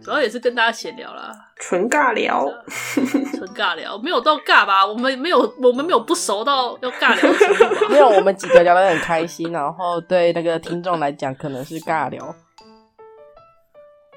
[0.03, 4.85] 主要也是跟大家闲聊啦，纯尬聊，纯尬聊，没有到尬吧？
[4.85, 7.87] 我们没有，我们没有不熟到要尬聊的程度。
[7.93, 12.25] 没有，我们几个聊得很开心，然后对那个听众来讲可能是尬聊。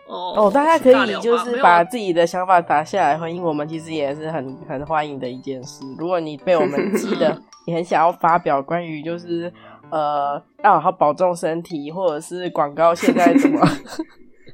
[0.07, 5.83] 哦哦，大家可以就是把自己的想法打下来回应我们，其实也是很很欢迎的一件事。
[5.97, 7.35] 如果你被我们 记得，
[7.67, 9.51] 你很想要发表关于就是
[9.91, 13.59] 呃要好好保重身体，或者是广告现在怎么。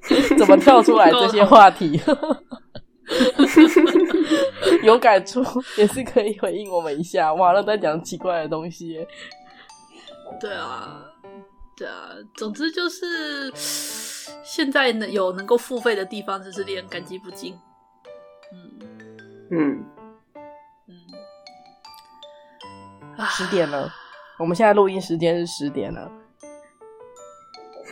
[0.37, 2.01] 怎么跳出来这些话题？
[4.83, 5.43] 有感触
[5.77, 7.33] 也是可以回应我们一下。
[7.33, 9.05] 哇，那在讲奇怪的东西。
[10.39, 11.03] 对啊，
[11.75, 17.57] 对啊，总之就是现在能有能够付费的地方，就是令人感激不尽。
[18.53, 18.79] 嗯
[19.51, 19.85] 嗯
[20.87, 20.95] 嗯。
[23.29, 23.91] 十点了，
[24.39, 26.09] 我们现在录音时间是十点了。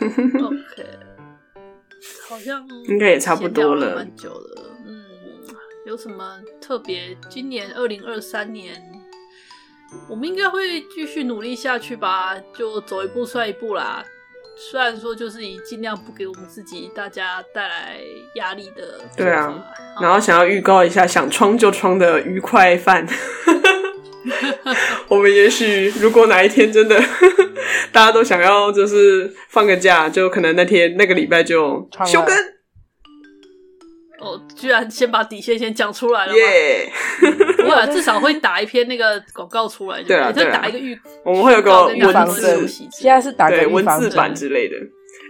[0.00, 1.09] OK。
[2.28, 4.62] 好像应该也差不多了，蛮久了。
[4.86, 5.04] 嗯，
[5.86, 7.16] 有什么特别？
[7.28, 8.82] 今年二零二三年，
[10.08, 14.04] 我们应该会继续努力下去吧，就走一步算一步啦。
[14.56, 17.98] 虽然说就是以尽量不给我们自己大家带来
[18.34, 19.00] 压力的。
[19.16, 19.64] 对啊，
[20.00, 23.06] 然后想要预告一下，想创就创的愉快饭。
[25.08, 26.96] 我们也许如果哪一天真的
[27.92, 32.34] 大家都想要就是放个假，就可能那天那个礼拜就休更。
[34.20, 36.92] 哦，居然先把底线先讲出来了耶
[37.22, 37.64] ！Yeah.
[37.64, 44.76] 我至少会打一篇那个广告出来，对啊，就打一个预，我们会有个文字，现在是打个文字版之类的。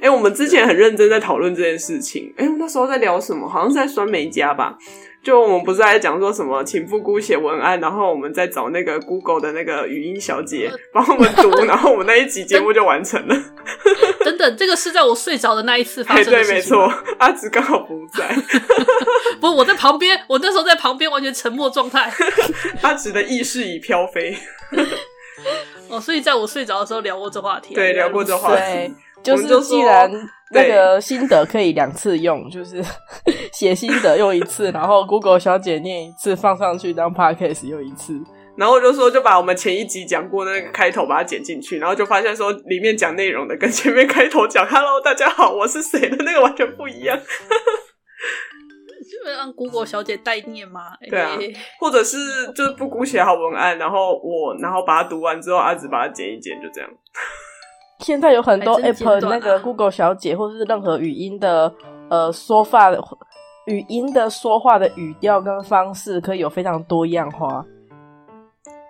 [0.02, 2.34] 哎、欸，我们之前很认真在讨论这件事情。
[2.36, 3.48] 哎、欸，我那时候在聊什么？
[3.48, 4.76] 好像是在酸梅家吧。
[5.22, 13.36] 就我们不是在讲说什么，请布姑写文案，然后我们再找那个 Google 的那个语音小姐帮我们读， 然后我们那一集节目就完成了。
[14.24, 16.30] 等等，这个是在我睡着的那一次发生的。
[16.30, 18.34] 对，没错，阿紫刚好不在。
[19.40, 22.10] 不是，我在旁边，我那时候在旁边完全沉默状态。
[22.80, 24.36] 阿紫的意识已飘飞。
[25.88, 27.74] 哦，所以在我睡着的时候聊过这话题。
[27.74, 28.94] 对，聊过这话题。
[29.22, 30.10] 就是既然
[30.52, 32.82] 那个心得可以两次用，就是
[33.52, 38.20] 写心得用一次，然后 Google 小姐念一次，放上去当 Podcast 用一次，
[38.56, 47.18] 然后我就说就把我们前一集讲过的那个开头把它剪进去，然后就发现说里面讲内容的跟前面开头讲 “Hello 大家好，我是谁”的那个完全不一样，
[49.10, 50.80] 就让 Google 小姐代念吗？
[51.08, 51.36] 对啊，
[51.78, 52.16] 或者是
[52.54, 56.90] 就是布谷写好文案，然后我然后把它读完之后，阿紫把它剪一剪，就这样。
[58.00, 61.72] 现在有很多 App 那个 Google 小姐，或者是任何语音的
[62.08, 63.02] 呃说话的
[63.66, 67.64] 语音的说话的语调跟方式，可以有非常多样化。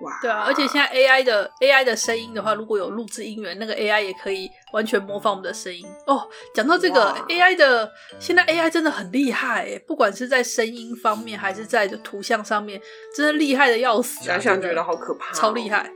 [0.02, 5.84] 哇，对啊，而且现在 AI 的 AI 的声音的话，如果有录制音源，那个 AI 也可以完全模仿我们的声音。
[6.06, 12.80] 哦，讲到这个 AI 的，现在 AI 真的很厉害诶，不管是在声音方面，还是在图像上面，
[13.14, 15.90] 真的厉害的要死，想想觉得好可怕，超厉害。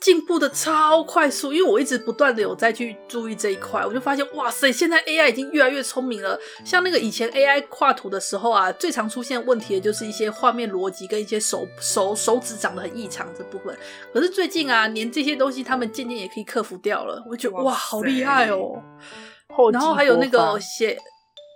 [0.00, 6.38] 进步的超快速，因为我一直不断的有在去注意这一块，我就发现哇塞，现在 AI 已经越来越聪明了。
[6.64, 13.76] 像那个以前 AI 画图的时候啊，最常出现问题的就是一些画面逻辑跟一些手手手指长得很异常这部分。
[14.12, 18.82] 可是最近啊，连这些东西他们渐渐也可以克服掉了，我就觉得哇，好厉害哦。
[19.72, 20.98] 然后还有那个写。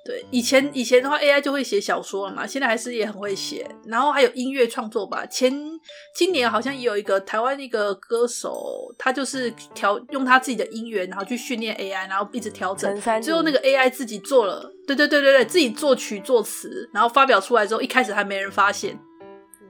[0.04, 3.64] 对，以前以前的话，AI 就会写小说了嘛，现在还是也很会写。
[3.86, 5.52] 然后还有音乐创作吧，前
[6.12, 18.98] 今年好像也有一个台湾一个歌手，他就是调用他自己的音源，然后去训练 AI，然后一直调整，最后那个 AI 自己做了，对对对对对，自己作曲作词，然后发表出来之后，一开始还没人发现，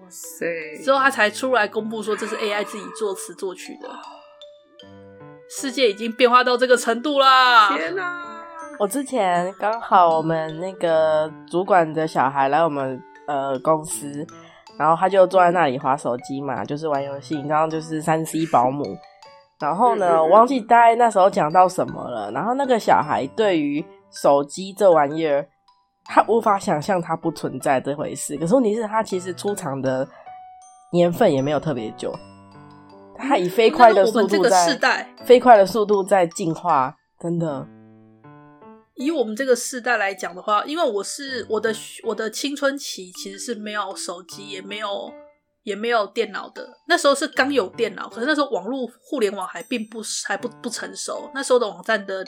[0.03, 0.47] 哇塞，
[0.83, 3.91] 之后他才出来公布说这是 AI 自己作词作曲的，
[5.51, 7.77] 世界已经变化到这个程度啦！
[7.77, 8.32] 天哪！
[8.83, 14.27] 我之前刚好我们那个主管的小孩来我们呃公司，
[14.77, 18.83] 然后他就坐在那里划手机嘛，就是玩游戏，然后就是三 C 保姆。
[19.61, 22.33] 然后呢，我忘记大概那时候讲到什么了。
[22.33, 25.47] 然后那个小孩对于手机这玩意儿，
[26.07, 28.37] 他无法想象它不存在这回事。
[28.37, 30.05] 可是问题是，他其实出厂的
[30.91, 32.13] 年份也没有特别久，
[33.17, 37.65] 他以飞快的速度在飞快的速度在进化，真的。
[38.97, 41.75] 以我们这个世代来讲的话，因为我是我的
[42.05, 45.11] 我的青春期其实是没有手机，也没有
[45.63, 46.69] 也没有电脑的。
[46.87, 52.23] 那时候是刚有电脑，可是那时候网络互联网还并不还不不成熟，那时候的网站的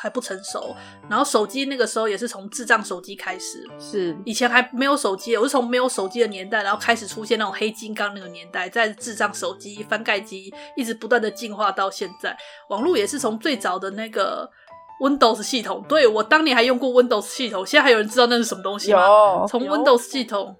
[0.00, 0.74] 还不成熟。
[1.10, 12.36] 然后手机那个时候也是从智障手机开始，是以前还没有手机，我是从没有手机的年代，然后开始出现那种黑金刚那个年代，在智障手机、翻盖机一直不断的进化到现在。
[12.68, 14.48] 网络也是从最早的那个。
[15.00, 19.06] Windows 系统，对，我当年还用过 Windows 系统，现在还有人知道那是什么东西吗？
[19.06, 20.56] 有，从 Windows 系统。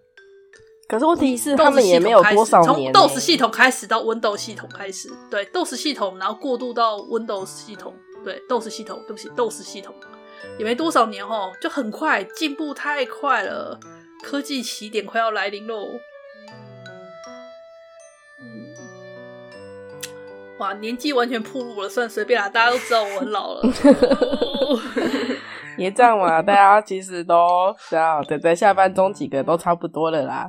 [0.87, 2.93] 可是问题是，他们也没有多少年。
[2.93, 9.95] 从 DOS 系统开始到 Windows 系统开始，对，DOS 系统，然后过渡到 Windows 系统，对，DOS 系统，对不起，DOS 系统
[10.59, 13.81] 也没多少年哦，就很快，进步太快了，
[14.23, 15.87] 科技起点快要来临喽。
[20.59, 23.63] 哇，年纪完全暴露了，算随便啦，大家都知道我很老了。
[25.77, 30.49] 别这样嘛，大家其实都知道，等在下班中几个都差不多了啦。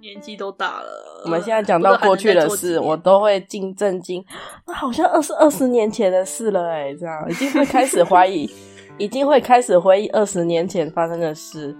[0.00, 0.88] 年纪都大了，
[1.24, 4.24] 我们现在讲到过去的事，我都会惊震惊。
[4.66, 8.50] 那好像二十二十年前的事了哎、欸，这样已经会开始怀疑，
[8.96, 11.76] 已经会开始回忆二十年前发生的事。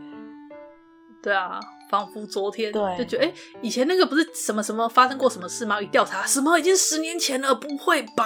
[1.22, 1.58] 对啊。
[1.88, 5.80] 仿佛昨天，对，就觉得哎、欸，以前那个不是什么什么发生过什么事吗？
[5.80, 8.24] 一调查，什么已经十年前了，不会吧？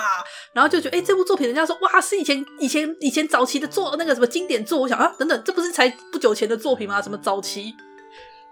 [0.52, 7.02] 然后就觉得哎、欸，这部作品人家说哇，是以前以前以前早期的作那个什么经典作，我想啊，等等，这不是才不久前的作品吗？
[7.02, 7.74] 什么早期，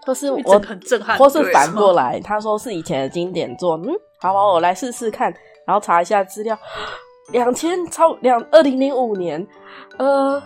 [0.05, 3.87] 或是我很震撼，或是反过来，他说是以前的经典作，嗯，
[4.19, 5.33] 好，好，我来试试看，
[5.65, 6.57] 然后查一下资料，
[7.31, 9.47] 两千超两二零零五年，
[9.97, 10.41] 呃。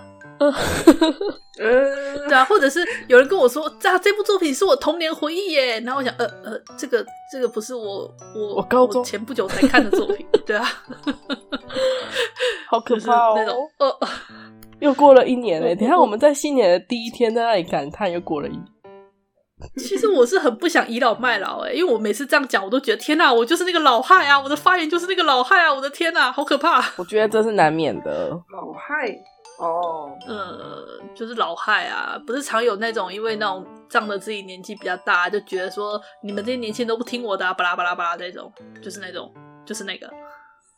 [1.59, 9.03] 呃，对啊，或者是有人跟我说，这这部作品是我童年回忆耶，然后我想，呃呃，这个这个不是我我我高中。
[9.03, 10.65] 前不久才看的作品， 对啊，
[12.69, 13.99] 好可怕哦，那种呃，
[14.79, 18.63] 又过了一年嘞，等下我们在新年的第一天在那里感叹，又过了一年。
[19.77, 26.83] 其实我是很不想倚老卖老哎，因为我每次这样讲，我都觉得天哪，我就是那个老害啊，我的发言就是那个老害啊，我的天哪，好可怕！
[26.97, 28.29] 我觉得这是难免的。
[28.29, 29.15] 老害
[29.61, 30.83] 哦，呃，
[31.15, 38.51] 就是老害啊，不是常有那种因为那种仗着自己年纪比较大，就觉得说你们这些年轻人都不听我的，啊，巴拉巴拉巴拉这种，
[38.81, 39.31] 就是那种，
[39.65, 40.09] 就是那个。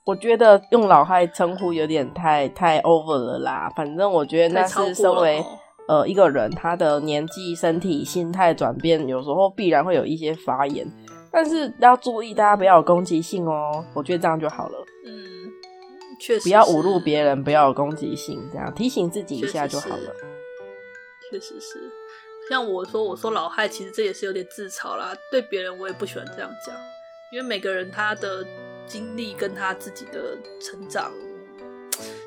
[0.05, 5.43] 我觉得用老害称呼有点太太 over 了啦，反正我觉得那是身为。
[5.85, 10.87] 呃，一个人他的年纪、身体、心态转变，有时候必然会有一些发言，
[11.29, 13.83] 但是要注意，大家不要有攻击性哦。
[13.93, 14.77] 我觉得这样就好了。
[16.23, 20.15] 嗯，确实，不要侮辱别人，不要有攻击性，这样提醒自己一下就好了。
[21.29, 21.91] 确实是，
[22.49, 25.13] 像我说，我说老害，其实这也是有点自嘲啦。
[25.31, 26.75] 对别人，我也不喜欢这样讲，
[27.31, 28.45] 因为每个人他的
[28.85, 31.11] 经历跟他自己的成长。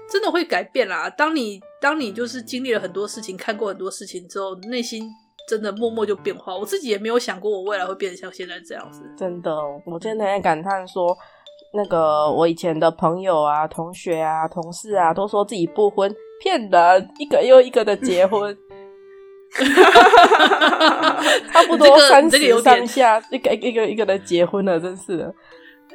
[0.08, 1.10] 真的会改变啦！
[1.10, 5.10] 当你当你就是经历了很多事情，看过很多事情之后，内心
[5.48, 6.56] 真的默默就变化。
[6.56, 9.02] 我自己也没有想过我未来会变得像现在这样子。
[9.18, 9.52] 真的，
[9.84, 11.18] 我今天在感叹说，
[11.76, 16.12] 那个我以前的朋友啊、同学啊、同事啊，都说自己不婚，
[16.42, 18.56] 骗人，一个又一个的结婚，
[21.52, 25.34] 差不多 三十上下，一个一个一个的结婚了，真是的。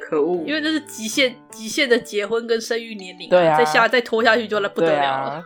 [0.08, 0.42] 可恶！
[0.46, 5.30] 因为这是极限极限的结婚跟生育年龄，对啊，再下再拖下去就来不得了了。
[5.30, 5.44] 啊、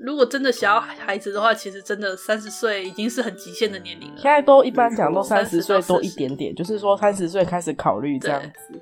[0.00, 4.14] 如果真的想要孩子的话，其实真的三十岁已经是很极限的年龄了。
[4.16, 8.80] 现在都一般讲都三十岁多一点点，就是说三十岁开始考虑这样子。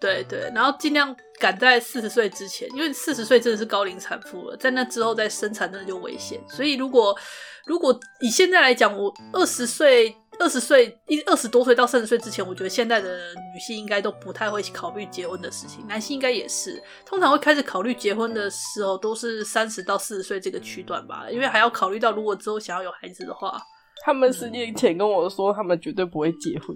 [0.00, 6.40] 对对，然后尽量赶在四十岁之前，因为四十岁真的是高龄产妇了，在那之后再生产真的就危险。
[6.48, 7.16] 所以如果
[7.66, 10.14] 如果以现在来讲，我二十岁。
[10.40, 23.60] 二十岁一二十多岁到三十岁之前，我觉得现在的女性应该都不太会考虑结婚的事情，男性应该也是，通常会开始考虑结婚的时候都是三十到四十岁这个区段吧，因为还要考虑到如果之后想要有孩子的话，
[24.04, 26.68] 他们十年前跟我说，他们绝对不会结婚。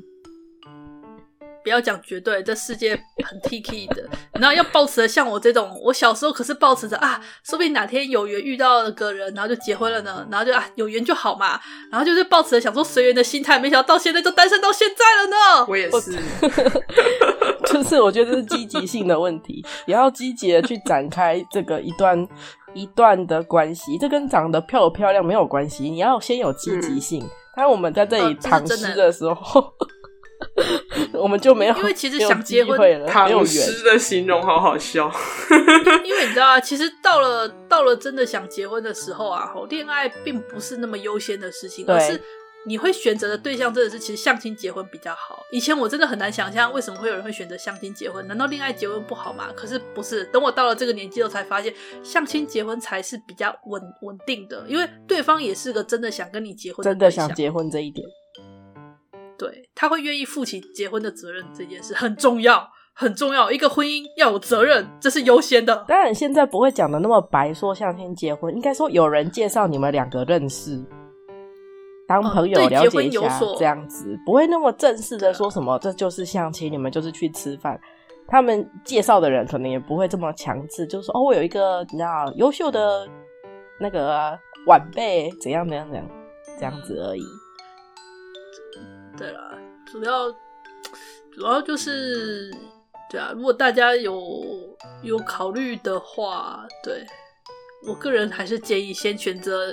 [1.62, 2.94] 不要讲绝对，这世界
[3.24, 11.60] 很 T-K 的，然后要抱持着像我这种，我小时候可是抱持着啊，说不定哪天有缘遇到了个人，然后就结婚了呢，然后就啊有缘就好嘛，
[11.90, 15.66] 然后就是抱持着想说随缘的心态，没想到到现在就单身到现在了呢。
[15.68, 16.18] 我也是，
[17.72, 22.26] 就是我觉得这是积极性的问题，也要积极的去展开这个一段
[22.74, 27.26] 一段的关系，这跟长得漂不漂亮没有关系，你要先有积极性。
[27.54, 29.60] 当、嗯、我们在这里尝试的时候。
[29.60, 29.72] 哦
[31.14, 35.11] 我们就没有，因为其实想结婚了，唐诗的形容好好笑。
[36.05, 42.20] 因为你知道啊，其实到了到了真的想结婚的时候啊，恋爱并不是那么优先的事情，而是
[42.64, 45.43] 你会选择的对象真的是其实相亲结婚比较好。
[45.51, 49.49] 以前我真的很难想象为什么会有人会选择相亲结婚，难道恋爱结婚不好吗？
[49.55, 58.07] 可是不是，等我到了这个年纪后才发现，相亲结婚才是比较稳稳定的，因为对方也是个真的想跟你结婚的，真的想结婚这一点。
[59.43, 62.64] 对，他会愿意负起结婚的责任，这件事很重要，
[62.95, 63.51] 很重要。
[63.51, 65.84] 一个婚姻要有责任，这是优先的。
[65.88, 70.80] 当然，现在不会讲的那么白，说相亲结婚，应该说有人介绍你们两个认识，
[72.07, 77.76] 当朋友了解一下，这样子不会那么正式的说什么，这就是相亲，你们就是去吃饭。
[78.28, 83.09] 他们介绍的人可能也不会这么强制，就是说哦，我有一个你知道优秀的
[83.80, 84.38] 那个
[84.68, 86.09] 晚辈，怎样怎样怎样，
[86.61, 87.24] 这样子而已。
[89.23, 90.31] 对啦，主要
[91.33, 92.51] 主要就是
[93.09, 94.20] 对啊，如果大家有
[95.03, 97.07] 有考虑的话，对，
[97.87, 99.73] 我个人还是建议先选择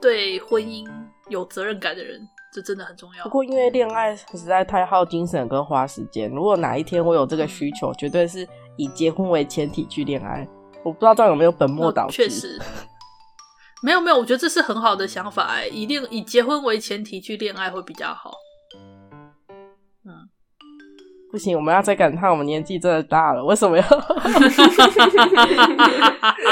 [0.00, 0.84] 对婚姻
[1.28, 2.20] 有责任感的人，
[2.52, 3.22] 这真的很重要。
[3.24, 8.44] 不过因为恋爱实在太耗精神跟花时间，如果哪一天我有这个需求，绝对是
[8.76, 10.48] 以结婚为前提去恋爱。
[10.82, 12.16] 我不知道这样有没有本末倒置？
[12.16, 12.60] 确实，
[13.84, 18.32] 没有没有，我觉得这是很好的想法哎，一定以结婚为前提去恋爱会比较好。
[21.32, 23.42] 不行，我们要再感叹我们年纪真的大了。
[23.42, 23.84] 为什么要？
[23.88, 23.94] 我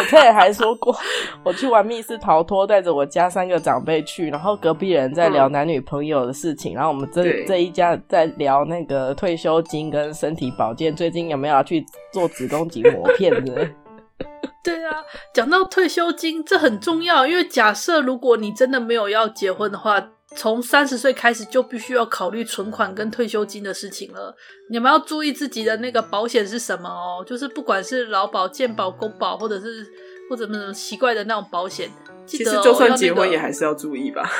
[0.04, 0.96] 之前还说过，
[1.44, 13.68] 我去玩密室逃脱，带着我家三个长辈去，然后隔壁人在聊男女朋友的事情，嗯、然后我们这这一家在聊那个退休金跟身体保健，最近有没有要去做子宫颈膜片的？
[14.64, 14.96] 对啊，
[15.34, 20.02] 讲到退休金，这很重要，因为假设如果你真的没有要结婚的话。
[20.36, 24.34] 从三十岁开始就必须要考虑存款跟退休金的事情了。
[24.70, 29.84] 你们要注意自己的那个保险是什么哦，就是不管是劳保、健保、公保，或者是
[30.28, 31.90] 或者什么奇怪的那种保险。
[32.26, 34.30] 其实就算结婚也还是要注意吧。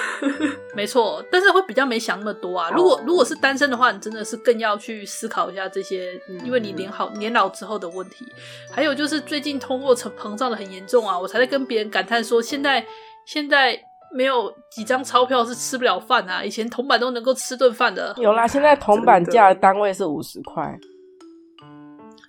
[0.76, 2.70] 没错，但是会比较没想那么多啊。
[2.70, 6.12] 如果如果是单身的话，你真的是更要去思考一下这些，
[6.44, 8.24] 因为你年好年老之后的问题。
[8.70, 12.86] 还有就是最近通货膨膨胀的很严重啊，我才在跟别人感叹说，现在
[13.26, 13.76] 现在
[14.12, 16.42] 没有几张钞票是吃不了饭啊。
[16.44, 18.14] 以前铜板都能够吃顿饭的。
[18.18, 20.78] 有啦，现在铜板价的单位是五十块。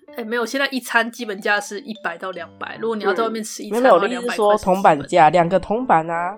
[0.09, 2.77] 哎、欸，没有，现在一餐基本价是一百到两百。
[2.81, 6.35] 如果你要在外面吃一餐，没有，我的意思是说铜板价，两个铜板啊。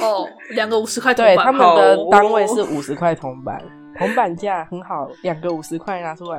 [0.00, 3.62] 哦，两个五十块铜板，对，他们的单位是五十块铜板，
[3.96, 6.38] 铜板价很好，两个五十块拿出来。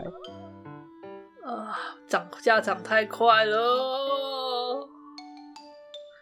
[1.46, 1.78] 啊，
[2.08, 4.90] 涨价涨太快了，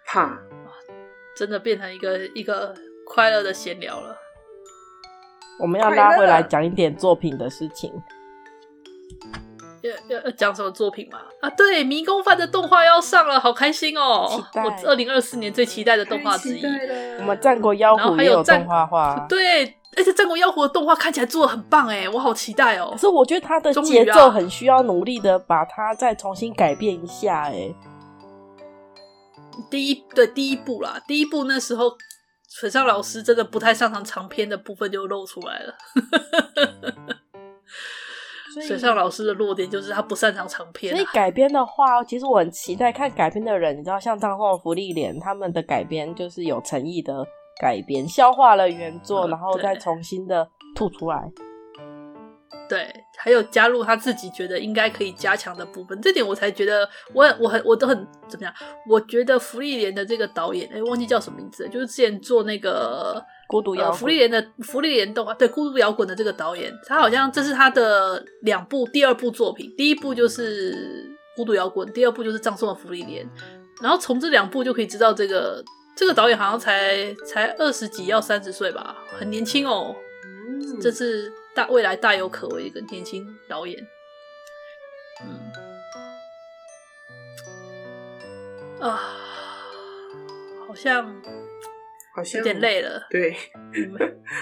[0.06, 0.38] 哈，
[1.36, 2.74] 真的变成一个一个
[3.06, 4.16] 快乐的闲聊了。
[5.60, 7.92] 我们要拉回来讲一点作品的事情。
[10.10, 11.20] 要要讲什么作品吗？
[11.42, 14.28] 啊，对，迷宫饭的动画要上了，好开心哦！
[14.56, 16.62] 我二零二四年最期待的动画之一。
[17.20, 19.64] 我们战国妖狐也有动画化，对，
[19.96, 22.90] 而且战国妖狐的动画看起来做的很棒哎，我好期待哦！
[22.94, 27.72] 可是我觉得它的节奏很需要努力的把它再重新改变一下哎。
[29.70, 31.92] 第一对第一部啦，第一部那时候
[32.50, 35.74] 水上老师真的不太擅长长篇的部分就露出来了。
[38.66, 43.78] 水上老师的弱点就是他不擅长长篇，啊，所以改编的话，其实我很期待看改编的人。
[43.78, 47.26] 你知道，像张后福利脸他们的改编，就是有诚意的
[47.60, 51.30] 改编，消化了原作，嗯，然后再重新的吐出来。
[52.68, 52.88] 对，
[53.18, 58.54] 还有加入他自己觉得应该可以加强的部分，这点我才觉得我很我很我都很怎么样？
[58.90, 63.24] 我觉得福利连的这个导演，哎，忘记叫什么名字，就是之前做那个。
[63.48, 73.24] 孤独摇滚，福利连的福利连动画，对，孤独摇滚的这个导演，他好像这是他的两部第二部作品，第一部就是孤独摇滚，第二部就是葬送的福利连。
[73.84, 75.64] 然后从这两部就可以知道，这个
[75.96, 79.96] 这个导演好像才才二十几，要三十岁吧，很年轻哦。
[80.26, 83.88] 嗯，这是大未来大有可为一个年轻导演。
[85.24, 85.52] 嗯，
[88.82, 89.00] 啊，
[90.68, 91.16] 好像。
[92.16, 93.36] 好像有点累了，对，
[93.74, 93.92] 嗯、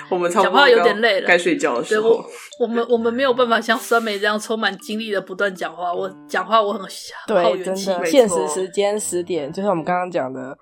[0.08, 2.10] 我们讲话有点累了，该睡觉的时候。
[2.10, 5.92] 我我们我们没有办法像酸梅这样充满精力的不断讲话。
[5.92, 7.92] 我讲话我很耗元气。
[8.06, 10.56] 现实时间十点，就像我们刚刚讲的，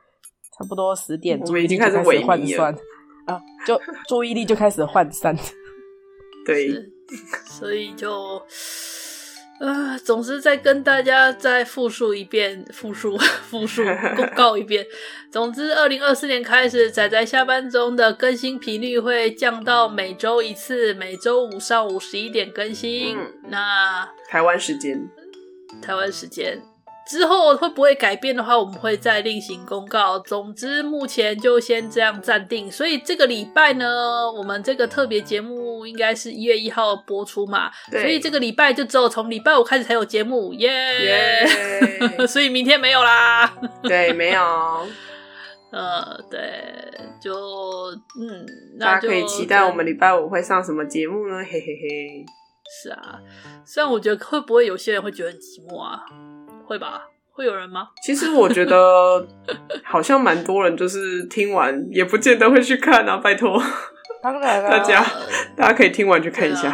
[0.57, 2.73] 差不多十点，我们已经开始萎靡了
[3.25, 3.77] 啊，就
[4.07, 5.37] 注意力就开始涣散。
[6.45, 6.91] 对，
[7.45, 8.41] 所以就。
[9.59, 13.15] 呃，总是再跟大家再复述一遍，复述
[13.47, 13.83] 复述
[14.17, 14.83] 公告一遍。
[15.31, 23.15] 总之，二零二四年开始，仔仔下班中的更新频率会降到每周一次，每周五上午十一点更新。
[23.15, 25.07] 嗯、那台湾时间，
[25.79, 26.59] 台湾时间。
[27.11, 30.17] 之后会不会改变的话，我们会再另行公告。
[30.17, 32.71] 总之，目前就先这样暂定。
[32.71, 37.69] 所以这个礼拜呢，我们这个特别节目应该是一月一号播出嘛。
[37.91, 38.01] 对。
[38.01, 42.23] 所以这个礼拜就只有从礼拜五开始才有节目，耶、yeah!
[42.25, 43.53] 所以明天没有啦。
[43.83, 44.41] 对，没有。
[45.73, 46.39] 呃，对，
[47.21, 47.35] 就
[48.17, 48.45] 嗯，
[48.79, 51.43] 大家可以期待我们礼拜五会上什么节目呢？
[51.43, 52.25] 嘿嘿嘿。
[52.81, 53.19] 是啊，
[53.65, 55.99] 虽然我觉得会不会有些人会觉得很寂寞啊。
[56.71, 57.01] 会吧？
[57.33, 57.89] 会有人吗？
[58.01, 59.27] 其实我觉得
[59.83, 63.17] 好像蛮多人，就是听完也不见得会去看啊。
[63.17, 63.61] 拜托，
[64.23, 65.05] 当然了，大家
[65.57, 66.73] 大家可以听完去看一下。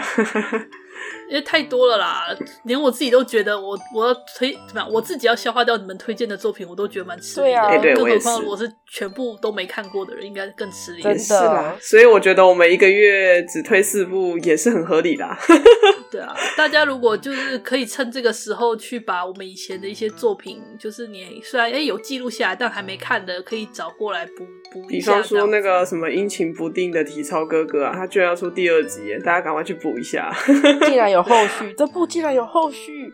[1.30, 2.28] 因为太多了啦，
[2.64, 7.80] 连我自己都觉得我我要推怎么样，我自己要消化掉你们推荐的作品，我都觉得蛮吃力的。
[7.82, 11.02] 对啊，更何况我是全部都没看过的人，应该更吃力。
[11.04, 15.28] 真的，所以我觉得我们一个月只推四部也是很合理的。
[16.10, 25.12] 对啊，大家如果就是可以趁这个时候去把我们以前的一些作品，就是你虽然哎有记录下来，但还没看的，可以找过来补补一下。
[25.18, 30.34] 比方说那个什么阴晴不定的体操哥哥啊，他居然要出第二集，大家赶快去补一下。
[30.88, 31.17] 竟然有。
[31.18, 33.12] 有后续，这部竟然有后续，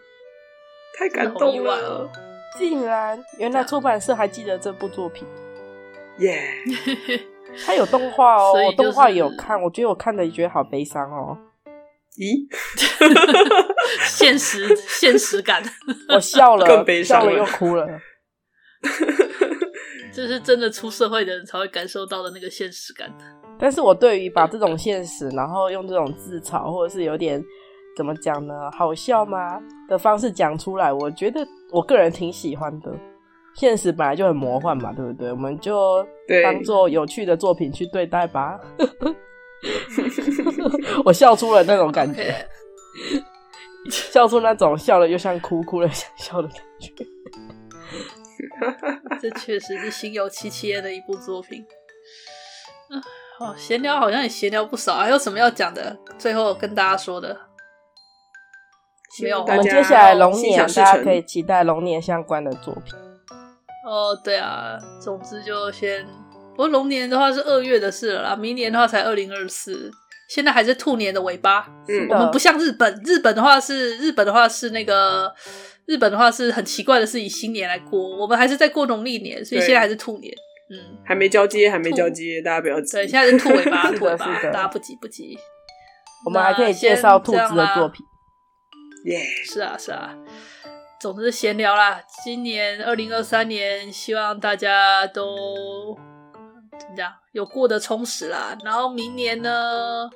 [0.99, 2.09] 太感动了！
[2.57, 5.25] 竟然，原来出版社还记得这部作品，
[6.19, 7.21] 耶、yeah.
[7.65, 11.37] 它有动画哦，就是、我动画也有看，我觉得我看的也觉得好悲伤哦。
[12.19, 12.45] 咦？
[14.05, 15.63] 现实现实感，
[16.13, 17.87] 我笑了，更悲伤了，笑了又哭了。
[20.11, 23.09] 这是真的出社会的人才会感受到的那个现实感。
[23.57, 27.41] 但是我对于把这种现实，然后用这种自嘲，或者是有点。
[27.95, 28.71] 怎么讲呢？
[28.71, 29.61] 好笑吗？
[29.87, 32.91] 的方式讲出来，我觉得我个人挺喜欢的。
[33.55, 35.31] 现实本来就很魔幻嘛，对不对？
[35.31, 36.03] 我们就
[36.43, 38.59] 当做有趣的作品去对待吧。
[41.05, 42.33] 我笑出了那种感觉
[43.89, 46.91] 笑出那种笑了又像哭，哭了想笑的感觉。
[49.21, 51.63] 这确实是心有戚戚焉的一部作品。
[52.89, 53.01] 嗯，
[53.37, 55.95] 好，闲聊好像也闲聊不少，还有什么要讲的？
[56.17, 57.39] 最后跟大家说的，
[59.21, 59.41] 没有。
[59.41, 62.93] 我们接下来龙年，大家可以期待龙年相关的作品。
[63.85, 66.05] 哦，对啊，总之就先，
[66.51, 69.91] 不过龙年的话是二月的事了啦，明年的话才二零二四。
[70.29, 75.31] 现在还是兔年的尾巴，嗯，我们不像日本，日本的话是日本的话是那个
[75.85, 80.33] 日本的话是很奇怪的，是以新年来过，我们还是在过农历年，所以现在还是兔年，
[80.71, 82.93] 嗯，还没交接，还没交接，大家不要急。
[82.93, 85.37] 对，现在是兔尾巴， 兔尾巴，大家不急不急。
[86.25, 88.03] 我们还可以介绍兔子的作品，
[89.05, 90.15] 耶，是啊是啊，
[90.99, 92.01] 总之闲聊啦。
[92.23, 95.97] 今年二零二三年，希望大家都
[96.79, 98.57] 怎么讲，有过得充实啦。
[98.63, 100.09] 然后明年呢？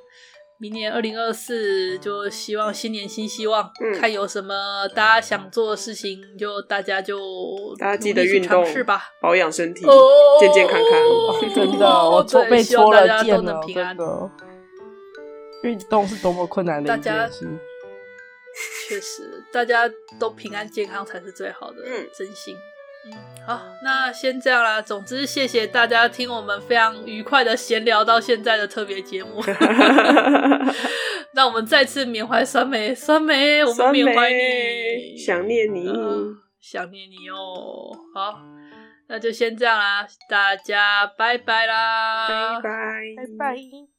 [0.59, 7.19] 明年二零二四，就希望新年新希望，嗯，看有什么大家想做的事情，就大家就
[7.77, 9.03] 大家记得运动是吧？
[9.21, 9.93] 保养身体，哦，
[10.39, 10.99] 健健康康。
[10.99, 14.31] 哦， 真的，我都被戳了箭了，真的。
[15.61, 17.47] 运动是多么困难的一件事。
[18.87, 19.89] 确实，大家
[20.19, 22.55] 都平安健康才是最好的，嗯，真心。
[23.45, 24.81] 好，那先这样啦。
[24.81, 29.41] 总之，谢谢大家听我们非常愉快的闲聊到现在的特别节目。
[31.33, 37.95] 那我们再次缅怀酸梅，酸梅，我们缅怀你，想念你，呃，想念你哦。
[38.13, 38.41] 好，
[39.07, 42.69] 那就先这样啦，大家拜拜啦，拜拜，
[43.15, 43.96] 拜拜。